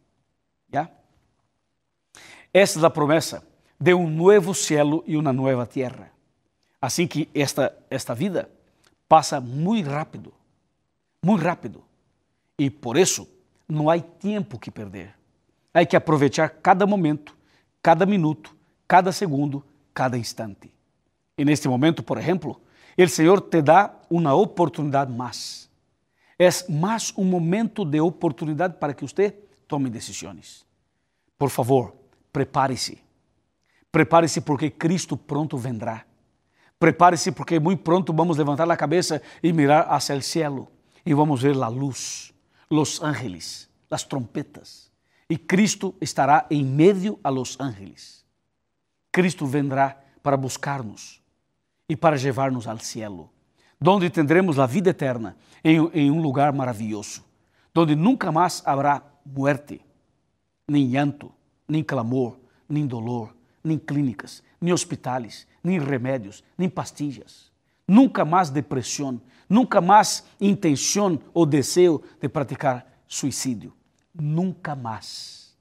¿Ya? 0.72 0.90
Esta 2.52 2.80
é 2.80 2.86
a 2.86 2.90
promessa 2.90 3.46
de 3.80 3.94
um 3.94 4.08
novo 4.08 4.54
céu 4.54 5.02
e 5.06 5.16
uma 5.16 5.32
nova 5.32 5.66
terra. 5.66 6.12
Assim 6.80 7.06
que 7.06 7.28
esta, 7.34 7.76
esta 7.88 8.14
vida 8.14 8.50
passa 9.08 9.40
muito 9.40 9.88
rápido, 9.88 10.34
muito 11.24 11.42
rápido. 11.42 11.82
E 12.58 12.70
por 12.70 12.96
isso 12.96 13.28
não 13.68 13.88
há 13.88 13.98
tempo 13.98 14.58
que 14.58 14.70
perder. 14.70 15.14
Há 15.72 15.84
que 15.84 15.96
aproveitar 15.96 16.48
cada 16.48 16.86
momento, 16.86 17.36
cada 17.82 18.06
minuto, 18.06 18.54
cada 18.86 19.10
segundo, 19.10 19.64
cada 19.94 20.18
instante. 20.18 20.72
E 21.38 21.44
neste 21.44 21.68
momento, 21.68 22.02
por 22.02 22.18
exemplo, 22.18 22.60
o 22.98 23.08
Senhor 23.08 23.40
te 23.40 23.62
dá 23.62 23.94
uma 24.10 24.34
oportunidade 24.34 25.12
mais. 25.12 25.70
É 26.38 26.48
mais 26.68 27.12
um 27.16 27.24
momento 27.24 27.84
de 27.84 28.00
oportunidade 28.00 28.74
para 28.78 28.92
que 28.92 29.02
você 29.02 29.30
tome 29.68 29.88
decisões. 29.88 30.66
Por 31.38 31.48
favor, 31.48 31.94
Prepare-se. 32.34 32.98
Prepare-se 33.92 34.40
porque 34.40 34.68
Cristo 34.68 35.16
pronto 35.16 35.56
vendrá. 35.56 36.04
Prepare-se 36.80 37.30
porque 37.30 37.60
muito 37.60 37.84
pronto 37.84 38.12
vamos 38.12 38.36
levantar 38.36 38.68
a 38.68 38.76
cabeça 38.76 39.22
e 39.40 39.52
mirar 39.52 39.86
hacia 39.88 40.16
o 40.16 40.20
cielo 40.20 40.66
e 41.06 41.14
vamos 41.14 41.42
ver 41.42 41.56
a 41.62 41.68
luz, 41.68 42.34
os 42.68 43.00
ángeles, 43.00 43.70
as 43.88 44.02
trompetas. 44.02 44.90
E 45.30 45.38
Cristo 45.38 45.94
estará 46.00 46.44
em 46.50 46.64
meio 46.64 47.20
a 47.22 47.30
los 47.30 47.56
ángeles. 47.60 48.23
Cristo 49.14 49.46
vendrá 49.46 49.96
para 50.24 50.36
buscar-nos 50.36 51.22
e 51.88 51.94
para 51.94 52.16
levar-nos 52.16 52.66
ao 52.66 52.80
cielo, 52.80 53.30
donde 53.80 54.10
tendremos 54.10 54.58
a 54.58 54.66
vida 54.66 54.90
eterna 54.90 55.36
em, 55.62 55.76
em 55.94 56.10
um 56.10 56.20
lugar 56.20 56.52
maravilhoso, 56.52 57.22
donde 57.72 57.94
nunca 57.94 58.32
mais 58.32 58.60
haverá 58.66 59.00
muerte, 59.24 59.80
nem 60.66 60.88
llanto, 60.88 61.32
nem 61.68 61.80
clamor, 61.80 62.36
nem 62.68 62.88
dolor, 62.88 63.32
nem 63.62 63.78
clínicas, 63.78 64.42
nem 64.60 64.72
hospitais, 64.72 65.46
nem 65.62 65.78
remédios, 65.78 66.42
nem 66.58 66.68
pastillas. 66.68 67.52
Nunca 67.86 68.24
mais 68.24 68.50
depressão, 68.50 69.20
nunca 69.48 69.80
mais 69.80 70.24
intenção 70.40 71.20
ou 71.32 71.46
desejo 71.46 72.02
de 72.20 72.28
praticar 72.28 72.84
suicídio. 73.06 73.72
Nunca 74.12 74.74
mais. 74.74 75.54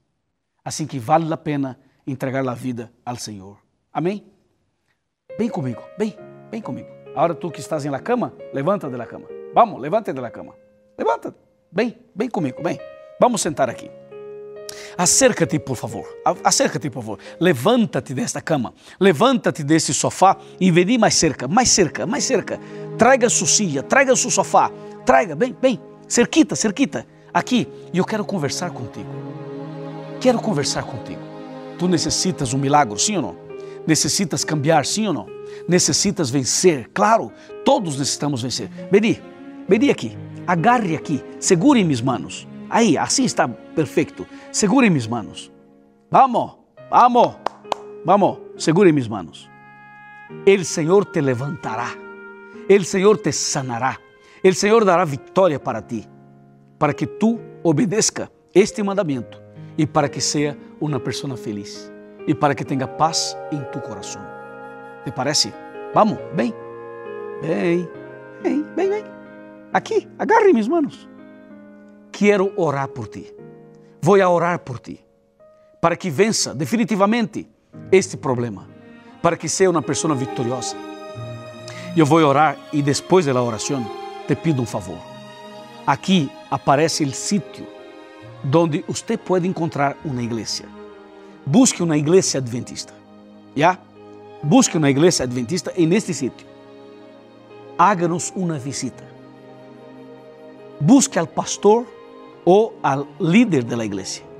Assim 0.64 0.88
que 0.88 0.98
vale 0.98 1.32
a 1.32 1.36
pena 1.36 1.78
entregar 2.06 2.46
a 2.46 2.54
vida 2.54 2.92
ao 3.04 3.16
Senhor. 3.16 3.58
Amém? 3.92 4.24
Vem 5.38 5.48
comigo, 5.48 5.82
vem, 5.98 6.16
vem 6.50 6.60
comigo. 6.60 6.88
Agora 7.14 7.34
tu 7.34 7.50
que 7.50 7.60
estás 7.60 7.84
na 7.84 7.98
cama, 8.00 8.32
levanta 8.52 8.88
da 8.90 9.06
cama. 9.06 9.26
Vamos, 9.54 9.80
levanta 9.80 10.12
da 10.12 10.30
cama. 10.30 10.54
Levanta. 10.98 11.34
Vem, 11.72 11.96
vem 12.14 12.28
comigo, 12.28 12.62
vem. 12.62 12.78
Vamos 13.20 13.40
sentar 13.40 13.70
aqui. 13.70 13.90
Acerca-te, 14.96 15.58
por 15.58 15.76
favor. 15.76 16.06
Acerca-te, 16.42 16.90
por 16.90 17.02
favor. 17.02 17.18
Levanta-te 17.40 18.14
desta 18.14 18.40
cama. 18.40 18.74
Levanta-te 18.98 19.62
desse 19.62 19.92
sofá 19.92 20.36
e 20.60 20.70
vem 20.70 20.98
mais 20.98 21.14
cerca, 21.14 21.48
mais 21.48 21.68
cerca, 21.68 22.06
mais 22.06 22.24
cerca. 22.24 22.58
Traga 22.98 23.28
sua 23.28 23.46
silla, 23.46 23.82
traga 23.82 24.14
seu 24.16 24.30
sofá. 24.30 24.70
Traga, 25.04 25.34
bem, 25.34 25.56
bem. 25.60 25.80
Cerquita, 26.08 26.54
cerquita. 26.56 27.06
Aqui. 27.32 27.68
E 27.92 27.98
eu 27.98 28.04
quero 28.04 28.24
conversar 28.24 28.70
contigo. 28.70 29.10
Quero 30.20 30.40
conversar 30.40 30.84
contigo. 30.84 31.33
Tu 31.78 31.88
necessitas 31.88 32.54
um 32.54 32.58
milagre, 32.58 32.98
sim 32.98 33.16
ou 33.16 33.22
não? 33.22 33.36
Necessitas 33.86 34.44
cambiar, 34.44 34.86
sim 34.86 35.06
ou 35.06 35.12
não? 35.12 35.26
Necessitas 35.68 36.30
vencer, 36.30 36.90
claro. 36.92 37.32
Todos 37.64 37.98
necessitamos 37.98 38.42
vencer. 38.42 38.70
Veni, 38.90 39.20
veni 39.68 39.90
aqui. 39.90 40.16
Agarre 40.46 40.96
aqui. 40.96 41.22
Segure 41.38 41.80
em 41.80 41.84
minhas 41.84 42.00
manos. 42.00 42.46
Aí, 42.70 42.96
assim 42.96 43.24
está 43.24 43.46
perfeito. 43.46 44.26
Segure 44.50 44.88
mis 44.90 45.06
manos. 45.06 45.52
Vamos, 46.10 46.56
vamos, 46.90 47.36
vamos. 48.04 48.38
Segure 48.56 48.92
mis 48.92 49.08
manos. 49.08 49.50
El 50.46 50.64
Senhor 50.64 51.06
te 51.06 51.20
levantará. 51.20 51.88
El 52.68 52.84
Senhor 52.84 53.18
te 53.18 53.32
sanará. 53.32 53.98
O 54.42 54.52
Senhor 54.52 54.84
dará 54.84 55.04
vitória 55.06 55.58
para 55.58 55.80
ti, 55.80 56.06
para 56.78 56.92
que 56.92 57.06
tu 57.06 57.40
obedeça 57.62 58.30
este 58.52 58.82
mandamento 58.82 59.40
e 59.76 59.86
para 59.86 60.08
que 60.08 60.20
seja 60.20 60.56
uma 60.84 61.00
pessoa 61.00 61.36
feliz 61.36 61.90
e 62.26 62.34
para 62.34 62.54
que 62.54 62.64
tenha 62.64 62.86
paz 62.86 63.36
em 63.50 63.60
tu 63.72 63.80
coração. 63.80 64.22
¿Te 65.04 65.10
parece? 65.10 65.52
Vamos, 65.94 66.18
bem, 66.34 66.52
bem, 67.40 67.88
bem, 68.42 68.62
bem, 68.76 68.90
bem. 68.90 69.04
Aqui, 69.72 70.06
agarre 70.18 70.52
mis 70.52 70.68
manos. 70.68 71.08
Quero 72.12 72.52
orar 72.56 72.88
por 72.88 73.08
ti. 73.08 73.34
Vou 74.02 74.20
a 74.20 74.28
orar 74.28 74.58
por 74.58 74.78
ti 74.78 75.02
para 75.80 75.96
que 75.96 76.10
vença 76.10 76.54
definitivamente 76.54 77.48
este 77.90 78.16
problema, 78.16 78.66
para 79.22 79.36
que 79.36 79.48
seja 79.48 79.70
uma 79.70 79.82
pessoa 79.82 80.14
vitoriosa. 80.14 80.76
Eu 81.96 82.06
vou 82.06 82.20
orar 82.20 82.56
e 82.72 82.82
depois 82.82 83.26
da 83.26 83.42
oração 83.42 83.84
te 84.26 84.34
pido 84.34 84.60
um 84.60 84.66
favor. 84.66 84.98
Aqui 85.86 86.30
aparece 86.50 87.04
o 87.04 87.12
sítio 87.12 87.66
onde 88.54 88.84
você 88.86 89.16
pode 89.16 89.48
encontrar 89.48 89.96
uma 90.04 90.22
igreja. 90.22 90.73
Busque 91.46 91.82
uma 91.82 91.96
igreja 91.96 92.38
adventista. 92.38 92.92
Já? 93.56 93.78
Busque 94.42 94.76
uma 94.76 94.90
igreja 94.90 95.24
adventista 95.24 95.72
neste 95.76 96.12
sítio. 96.14 96.46
Háganos 97.78 98.32
uma 98.34 98.58
visita. 98.58 99.04
Busque 100.80 101.18
al 101.18 101.26
pastor 101.26 101.86
ou 102.44 102.74
al 102.82 103.06
líder 103.20 103.64
da 103.64 103.84
igreja 103.84 104.34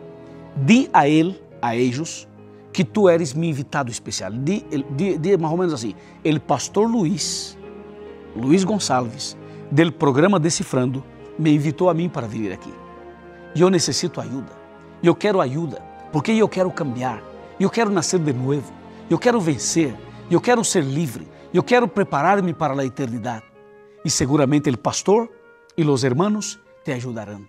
di 0.54 0.88
a 0.92 1.08
ele, 1.08 1.40
a 1.60 1.74
ellos, 1.74 2.28
que 2.72 2.84
tu 2.84 3.08
eres 3.08 3.34
meu 3.34 3.48
invitado 3.48 3.90
especial. 3.90 4.32
Di, 4.32 4.64
mais 5.38 5.52
ou 5.52 5.58
menos 5.58 5.74
assim, 5.74 5.94
el 6.24 6.40
pastor 6.40 6.88
Luiz, 6.88 7.56
Luiz 8.36 8.64
Gonçalves, 8.64 9.36
del 9.70 9.92
programa 9.92 10.38
Decifrando, 10.38 11.02
me 11.38 11.52
invitou 11.52 11.88
a 11.88 11.94
mim 11.94 12.08
para 12.08 12.26
vir 12.26 12.52
aqui. 12.52 12.72
E 13.54 13.60
eu 13.60 13.70
necessito 13.70 14.20
ajuda. 14.20 14.52
Eu 15.02 15.14
quero 15.14 15.40
ajuda, 15.40 15.82
porque 16.14 16.30
eu 16.30 16.48
quero 16.48 16.70
cambiar. 16.70 17.20
Eu 17.58 17.68
quero 17.68 17.90
nascer 17.90 18.20
de 18.20 18.32
novo. 18.32 18.72
Eu 19.10 19.18
quero 19.18 19.40
vencer. 19.40 19.92
Eu 20.30 20.40
quero 20.40 20.62
ser 20.62 20.84
livre. 20.84 21.26
Eu 21.52 21.64
quero 21.64 21.88
preparar-me 21.88 22.54
para 22.54 22.80
a 22.80 22.84
eternidade. 22.84 23.42
E 24.04 24.08
seguramente 24.08 24.70
o 24.70 24.78
pastor 24.78 25.28
e 25.76 25.82
os 25.82 26.04
hermanos 26.04 26.60
te 26.84 26.92
ajudarão. 26.92 27.44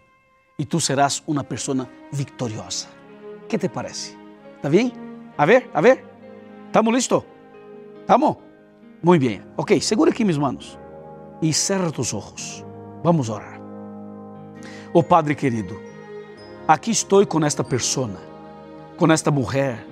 E 0.58 0.66
tu 0.66 0.80
serás 0.80 1.22
uma 1.28 1.44
pessoa 1.44 1.88
vitoriosa. 2.12 2.88
¿Qué 3.48 3.60
te 3.60 3.70
parece? 3.70 4.18
¿Está 4.56 4.68
bien? 4.68 4.92
A 5.38 5.46
ver, 5.46 5.70
a 5.72 5.80
ver. 5.80 6.04
¿Estamos 6.66 6.92
listos? 6.92 7.24
¿Estamos? 8.00 8.38
Muy 9.04 9.20
bien. 9.20 9.46
Ok, 9.58 9.80
segura 9.80 10.10
aqui 10.10 10.26
mis 10.26 10.40
manos 10.40 10.80
e 11.40 11.54
cerra 11.54 11.92
tus 11.92 12.16
ojos. 12.16 12.66
Vamos 13.04 13.30
orar. 13.30 13.62
Oh 14.92 15.04
Padre 15.04 15.36
querido, 15.36 15.80
aqui 16.68 16.90
estou 16.90 17.24
com 17.28 17.46
esta 17.46 17.64
persona, 17.64 18.34
com 18.98 19.12
esta 19.12 19.30
mulher, 19.30 19.86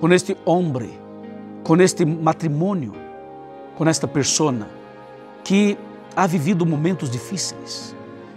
com 0.00 0.12
este 0.12 0.36
homem, 0.44 0.90
com 1.64 1.76
este 1.76 2.04
matrimônio, 2.04 2.92
com 3.76 3.88
esta 3.88 4.06
persona 4.06 4.68
que 5.42 5.78
ha 6.14 6.26
vivido 6.26 6.66
momentos 6.66 7.08
difíceis, 7.10 7.96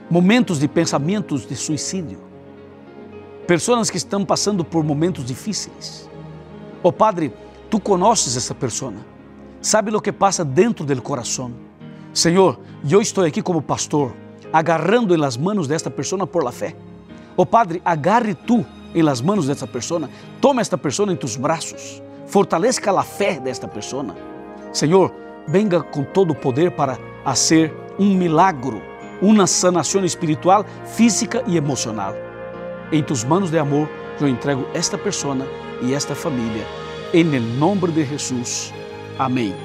momentos 0.10 0.60
de 0.60 0.68
pensamentos 0.68 1.46
de 1.46 1.56
suicídio, 1.56 2.20
pessoas 3.46 3.90
que 3.90 3.98
estão 3.98 4.26
passando 4.26 4.64
por 4.64 4.84
momentos 4.84 5.26
difíceis. 5.26 6.10
Oh 6.82 6.92
Padre, 6.92 7.34
tu 7.70 7.80
conheces 7.80 8.38
essa 8.38 8.56
pessoa, 8.56 8.94
sabe 9.62 9.94
o 9.94 10.02
que 10.02 10.12
passa 10.12 10.46
dentro 10.46 10.86
do 10.86 11.02
coração. 11.02 11.52
Senhor, 12.14 12.58
eu 12.90 13.02
estou 13.02 13.26
aqui 13.26 13.42
como 13.42 13.62
pastor, 13.62 14.14
agarrando 14.54 15.14
em 15.14 15.18
las 15.18 15.36
manos 15.36 15.68
desta 15.68 15.90
pessoa 15.90 16.26
por 16.26 16.44
la 16.44 16.52
fé. 16.52 16.74
Oh 17.36 17.46
Padre, 17.46 17.82
agarre 17.84 18.34
tu 18.34 18.66
em 18.96 19.04
las 19.04 19.22
manos 19.22 19.48
desta 19.48 19.68
pessoa, 19.68 20.10
toma 20.40 20.62
esta 20.62 20.78
pessoa 20.78 21.12
em 21.12 21.16
tus 21.16 21.36
braços, 21.36 22.02
fortaleça 22.26 22.90
a 22.90 23.04
fé 23.04 23.40
desta 23.40 23.68
pessoa. 23.68 24.16
Senhor, 24.72 25.14
venga 25.48 25.84
com 25.84 26.04
todo 26.04 26.32
o 26.32 26.36
poder 26.36 26.72
para 26.72 26.98
fazer 27.24 27.74
um 28.00 28.16
milagro, 28.16 28.82
uma 29.22 29.46
sanação 29.46 30.04
espiritual, 30.04 30.66
física 30.86 31.44
e 31.46 31.58
emocional. 31.58 32.14
Em 32.92 33.04
tus 33.04 33.24
manos 33.24 33.52
de 33.52 33.58
amor, 33.58 33.90
eu 34.20 34.28
entrego 34.28 34.66
esta 34.74 34.98
pessoa 34.98 35.38
e 35.82 35.94
esta 35.94 36.16
família. 36.16 36.66
Em 37.14 37.24
nome 37.24 37.92
de 37.92 38.06
Jesus. 38.06 38.74
Amém. 39.20 39.65